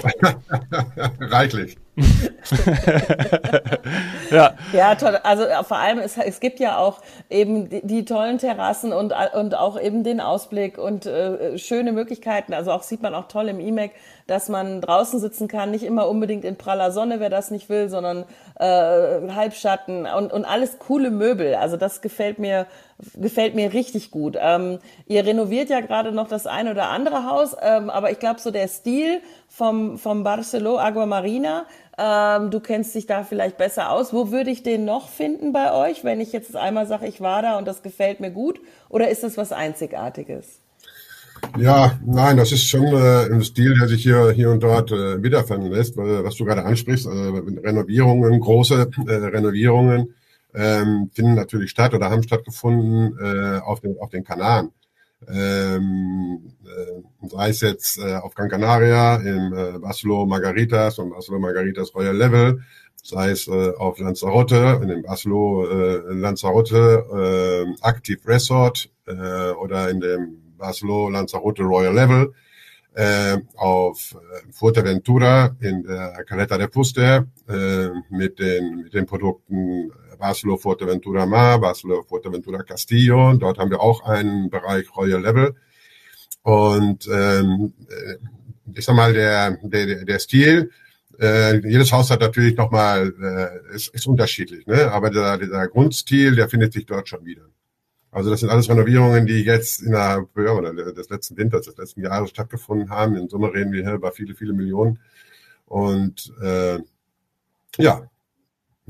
Reichlich. 1.20 1.78
ja. 4.30 4.54
ja, 4.72 4.94
toll. 4.94 5.18
Also 5.22 5.44
äh, 5.44 5.64
vor 5.64 5.78
allem, 5.78 5.98
es, 5.98 6.16
es 6.16 6.40
gibt 6.40 6.60
ja 6.60 6.78
auch 6.78 7.00
eben 7.28 7.68
die, 7.68 7.86
die, 7.86 8.04
tollen 8.04 8.38
Terrassen 8.38 8.92
und, 8.92 9.12
und 9.34 9.56
auch 9.56 9.80
eben 9.80 10.04
den 10.04 10.20
Ausblick 10.20 10.78
und 10.78 11.06
äh, 11.06 11.58
schöne 11.58 11.92
Möglichkeiten. 11.92 12.54
Also 12.54 12.72
auch 12.72 12.82
sieht 12.82 13.02
man 13.02 13.14
auch 13.14 13.28
toll 13.28 13.48
im 13.48 13.60
IMEC, 13.60 13.92
dass 14.26 14.48
man 14.48 14.80
draußen 14.80 15.20
sitzen 15.20 15.48
kann, 15.48 15.70
nicht 15.70 15.84
immer 15.84 16.08
unbedingt 16.08 16.44
in 16.44 16.56
praller 16.56 16.92
Sonne, 16.92 17.20
wer 17.20 17.30
das 17.30 17.50
nicht 17.50 17.68
will, 17.68 17.88
sondern 17.88 18.24
äh, 18.58 19.30
Halbschatten 19.34 20.06
und, 20.06 20.32
und 20.32 20.44
alles 20.44 20.78
coole 20.78 21.10
Möbel. 21.10 21.54
Also 21.54 21.76
das 21.76 22.00
gefällt 22.00 22.38
mir 22.38 22.66
gefällt 23.14 23.54
mir 23.54 23.72
richtig 23.72 24.10
gut. 24.10 24.36
Ähm, 24.40 24.80
ihr 25.06 25.24
renoviert 25.24 25.70
ja 25.70 25.80
gerade 25.80 26.10
noch 26.10 26.26
das 26.26 26.48
eine 26.48 26.72
oder 26.72 26.88
andere 26.88 27.24
Haus, 27.24 27.56
ähm, 27.60 27.90
aber 27.90 28.10
ich 28.10 28.18
glaube 28.18 28.40
so 28.40 28.50
der 28.50 28.66
Stil 28.66 29.20
vom 29.48 29.98
vom 29.98 30.26
Agua 30.26 31.06
Marina 31.06 31.66
ähm, 31.98 32.50
du 32.50 32.60
kennst 32.60 32.94
dich 32.94 33.06
da 33.06 33.24
vielleicht 33.24 33.58
besser 33.58 33.90
aus. 33.90 34.12
Wo 34.12 34.30
würde 34.30 34.50
ich 34.50 34.62
den 34.62 34.84
noch 34.84 35.08
finden 35.08 35.52
bei 35.52 35.72
euch, 35.72 36.04
wenn 36.04 36.20
ich 36.20 36.32
jetzt 36.32 36.56
einmal 36.56 36.86
sage, 36.86 37.06
ich 37.06 37.20
war 37.20 37.42
da 37.42 37.58
und 37.58 37.66
das 37.66 37.82
gefällt 37.82 38.20
mir 38.20 38.30
gut? 38.30 38.60
Oder 38.88 39.08
ist 39.08 39.24
das 39.24 39.36
was 39.36 39.52
Einzigartiges? 39.52 40.60
Ja, 41.58 41.98
nein, 42.04 42.36
das 42.36 42.52
ist 42.52 42.68
schon 42.68 42.86
äh, 42.86 43.32
ein 43.32 43.42
Stil, 43.42 43.74
der 43.78 43.88
sich 43.88 44.02
hier, 44.02 44.30
hier 44.30 44.50
und 44.50 44.62
dort 44.62 44.90
äh, 44.90 45.22
wiederfinden 45.22 45.70
lässt, 45.70 45.96
weil, 45.96 46.24
was 46.24 46.36
du 46.36 46.44
gerade 46.44 46.64
ansprichst. 46.64 47.06
Also 47.06 47.34
Renovierungen, 47.34 48.40
große 48.40 48.90
äh, 49.06 49.12
Renovierungen 49.12 50.14
ähm, 50.54 51.10
finden 51.12 51.34
natürlich 51.34 51.70
statt 51.70 51.94
oder 51.94 52.10
haben 52.10 52.22
stattgefunden 52.22 53.18
äh, 53.20 53.58
auf, 53.60 53.80
den, 53.80 53.98
auf 53.98 54.10
den 54.10 54.24
Kanaren 54.24 54.70
ähm, 55.26 56.52
äh, 56.64 57.28
sei 57.28 57.48
es 57.50 57.60
jetzt 57.60 57.98
äh, 57.98 58.14
auf 58.14 58.34
Gran 58.34 58.48
Canaria, 58.48 59.16
im 59.16 59.52
äh, 59.52 59.78
Baslo 59.78 60.26
Margaritas 60.26 60.98
und 60.98 61.10
Baslo 61.10 61.38
Margaritas 61.38 61.94
Royal 61.94 62.16
Level, 62.16 62.62
sei 63.02 63.30
es 63.30 63.48
äh, 63.48 63.72
auf 63.76 63.98
Lanzarote, 63.98 64.80
in 64.82 64.88
dem 64.88 65.02
Baslo 65.02 65.66
äh, 65.66 66.12
Lanzarote 66.14 67.66
äh, 67.82 67.88
Active 67.88 68.26
Resort 68.26 68.90
äh, 69.06 69.50
oder 69.50 69.90
in 69.90 70.00
dem 70.00 70.54
Baslo 70.56 71.08
Lanzarote 71.08 71.62
Royal 71.62 71.94
Level, 71.94 72.32
äh, 72.98 73.38
auf 73.54 74.16
äh, 74.16 74.52
Fuerteventura 74.52 75.56
in 75.60 75.84
der 75.84 76.24
Caleta 76.26 76.58
de 76.58 76.68
Fuste 76.68 77.28
äh, 77.48 77.88
mit 78.10 78.40
den 78.40 78.82
mit 78.82 78.92
den 78.92 79.06
Produkten 79.06 79.92
Basel, 80.18 80.58
Fuerteventura 80.58 81.24
Mar, 81.24 81.60
Basel, 81.60 82.02
Fuerteventura 82.08 82.64
Castillo. 82.64 83.34
Dort 83.34 83.58
haben 83.58 83.70
wir 83.70 83.80
auch 83.80 84.04
einen 84.04 84.50
Bereich 84.50 84.86
Royal 84.96 85.22
Level. 85.22 85.54
Und 86.42 87.06
ähm, 87.06 87.72
äh, 87.88 88.16
ich 88.74 88.84
sag 88.84 88.96
mal, 88.96 89.12
der, 89.12 89.58
der, 89.62 90.04
der 90.04 90.18
Stil, 90.18 90.70
äh, 91.20 91.58
jedes 91.68 91.92
Haus 91.92 92.10
hat 92.10 92.20
natürlich 92.20 92.56
nochmal, 92.56 93.14
äh, 93.22 93.76
ist, 93.76 93.94
ist 93.94 94.08
unterschiedlich, 94.08 94.66
ne? 94.66 94.90
aber 94.90 95.10
der, 95.10 95.38
der 95.38 95.68
Grundstil, 95.68 96.34
der 96.34 96.48
findet 96.48 96.72
sich 96.72 96.84
dort 96.84 97.08
schon 97.08 97.24
wieder. 97.24 97.42
Also 98.18 98.30
das 98.30 98.40
sind 98.40 98.50
alles 98.50 98.68
Renovierungen, 98.68 99.26
die 99.26 99.44
jetzt 99.44 99.80
innerhalb 99.80 100.28
ja, 100.36 100.60
des 100.60 101.08
letzten 101.08 101.36
Winters, 101.36 101.66
des 101.66 101.76
letzten 101.76 102.02
Jahres 102.02 102.30
stattgefunden 102.30 102.90
haben. 102.90 103.14
Im 103.14 103.28
Sommer 103.28 103.54
reden 103.54 103.70
wir 103.70 103.84
hier 103.84 103.94
über 103.94 104.10
viele, 104.10 104.34
viele 104.34 104.52
Millionen. 104.52 104.98
Und 105.66 106.32
äh, 106.42 106.80
ja, 107.76 108.10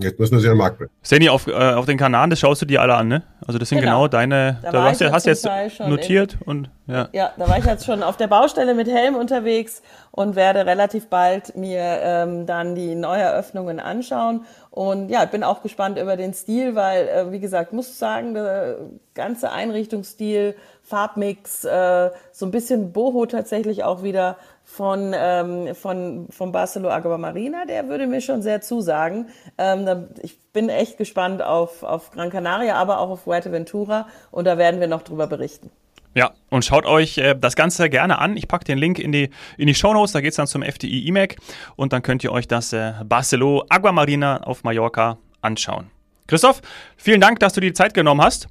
Jetzt 0.01 0.21
müssen 0.21 0.35
wir 0.35 0.41
sie 0.41 0.49
am 0.49 0.59
Markt 0.59 0.79
bringen. 0.79 0.91
Seni, 1.03 1.29
auf, 1.29 1.49
äh, 1.49 1.53
auf 1.53 1.87
den 1.87 1.99
Kanaren, 1.99 2.31
das 2.31 2.39
schaust 2.39 2.63
du 2.63 2.67
dir 2.67 2.81
alle 2.81 2.95
an, 2.95 3.09
ne? 3.09 3.25
Also 3.45 3.59
das 3.59 3.69
sind 3.69 3.81
genau, 3.81 4.05
genau 4.05 4.09
deine, 4.09 4.59
da, 4.63 4.71
da 4.71 4.85
hast, 4.85 5.01
du 5.01 5.11
hast 5.11 5.27
jetzt 5.27 5.49
notiert 5.81 6.35
in, 6.35 6.47
und 6.47 6.71
ja. 6.87 7.09
Ja, 7.13 7.33
da 7.37 7.49
war 7.49 7.59
ich 7.59 7.65
jetzt 7.65 7.85
schon 7.85 8.03
auf 8.03 8.17
der 8.17 8.29
Baustelle 8.29 8.75
mit 8.75 8.89
Helm 8.89 9.17
unterwegs 9.17 9.83
und 10.13 10.37
werde 10.37 10.67
relativ 10.67 11.09
bald 11.09 11.57
mir 11.57 11.81
ähm, 11.81 12.47
dann 12.47 12.75
die 12.75 12.95
Neueröffnungen 12.95 13.81
anschauen. 13.81 14.45
Und 14.71 15.09
ja, 15.09 15.25
ich 15.25 15.31
bin 15.31 15.43
auch 15.43 15.63
gespannt 15.63 15.99
über 15.99 16.17
den 16.17 16.33
Stil, 16.33 16.77
weil, 16.77 17.09
äh, 17.09 17.33
wie 17.33 17.41
gesagt, 17.41 17.73
muss 17.73 17.99
sagen, 17.99 18.35
der 18.35 18.77
ganze 19.15 19.51
Einrichtungsstil, 19.51 20.55
Farbmix, 20.83 21.65
äh, 21.65 22.11
so 22.31 22.47
ein 22.47 22.53
bisschen 22.53 22.93
Boho 22.93 23.27
tatsächlich 23.27 23.83
auch 23.83 24.03
wieder 24.03 24.37
von, 24.69 25.15
ähm, 25.17 25.75
von, 25.75 26.27
von 26.29 26.53
Barcelo 26.53 26.91
Marina, 27.17 27.65
der 27.65 27.89
würde 27.89 28.07
mir 28.07 28.21
schon 28.21 28.43
sehr 28.43 28.61
zusagen. 28.61 29.29
Ähm, 29.57 30.09
ich 30.23 30.39
bin 30.53 30.69
echt 30.69 30.99
gespannt 30.99 31.41
auf, 31.41 31.83
auf 31.83 32.11
Gran 32.11 32.29
Canaria, 32.29 32.77
aber 32.77 33.01
auch 33.01 33.09
auf 33.09 33.23
Fuerteventura 33.23 34.07
und 34.31 34.45
da 34.45 34.59
werden 34.59 34.79
wir 34.79 34.87
noch 34.87 35.03
drüber 35.03 35.27
berichten. 35.27 35.71
Ja, 36.15 36.33
und 36.51 36.67
schaut 36.67 36.85
euch 36.85 37.17
äh, 37.17 37.35
das 37.35 37.57
Ganze 37.57 37.89
gerne 37.89 38.19
an. 38.19 38.37
Ich 38.37 38.47
packe 38.47 38.65
den 38.65 38.77
Link 38.77 38.99
in 38.99 39.11
die, 39.11 39.31
in 39.57 39.69
die 39.69 39.75
Show 39.75 39.95
Notes, 39.95 40.13
da 40.13 40.21
geht 40.21 40.31
es 40.31 40.37
dann 40.37 40.47
zum 40.47 40.63
FDI 40.63 41.09
IMAC 41.09 41.37
und 41.75 41.95
dann 41.95 42.03
könnt 42.03 42.23
ihr 42.23 42.31
euch 42.31 42.47
das 42.47 42.75
äh, 42.75 42.93
Barcelo 43.05 43.65
Agua 43.71 43.93
Marina 43.93 44.43
auf 44.43 44.65
Mallorca 44.65 45.17
anschauen. 45.41 45.91
Christoph, 46.27 46.61
vielen 46.99 47.23
Dank, 47.23 47.41
dass 47.41 47.55
du 47.55 47.61
dir 47.63 47.69
die 47.69 47.75
Zeit 47.75 47.95
genommen 47.95 48.21
hast 48.21 48.49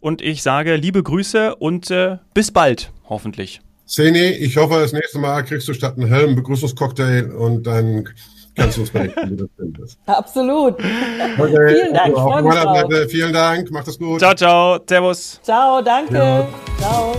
und 0.00 0.20
ich 0.20 0.42
sage 0.42 0.74
liebe 0.74 1.02
Grüße 1.02 1.54
und 1.54 1.92
äh, 1.92 2.18
bis 2.34 2.50
bald, 2.50 2.92
hoffentlich. 3.08 3.60
Seni, 3.90 4.20
ich 4.20 4.56
hoffe, 4.56 4.74
das 4.74 4.92
nächste 4.92 5.18
Mal 5.18 5.42
kriegst 5.42 5.66
du 5.66 5.74
statt 5.74 5.94
einen 5.96 6.06
Helm 6.06 6.36
Begrüßungscocktail 6.36 7.32
und 7.32 7.66
dann 7.66 8.08
kannst 8.54 8.76
du 8.76 8.82
uns 8.82 8.90
berichten, 8.90 9.30
wie 9.32 9.36
das 9.36 9.48
findest. 9.56 9.98
Absolut. 10.06 10.74
Okay. 10.74 11.74
Vielen 11.74 11.94
Dank. 11.94 12.16
Also, 12.16 12.20
auf 12.20 12.42
meiner 12.44 12.74
Seite, 12.74 13.08
vielen 13.08 13.32
Dank. 13.32 13.68
Macht 13.72 13.88
es 13.88 13.98
gut. 13.98 14.20
Ciao, 14.20 14.32
ciao. 14.34 14.78
Servus. 14.88 15.40
Ciao, 15.42 15.82
danke. 15.82 16.14
Ja. 16.14 16.48
Ciao. 16.78 17.16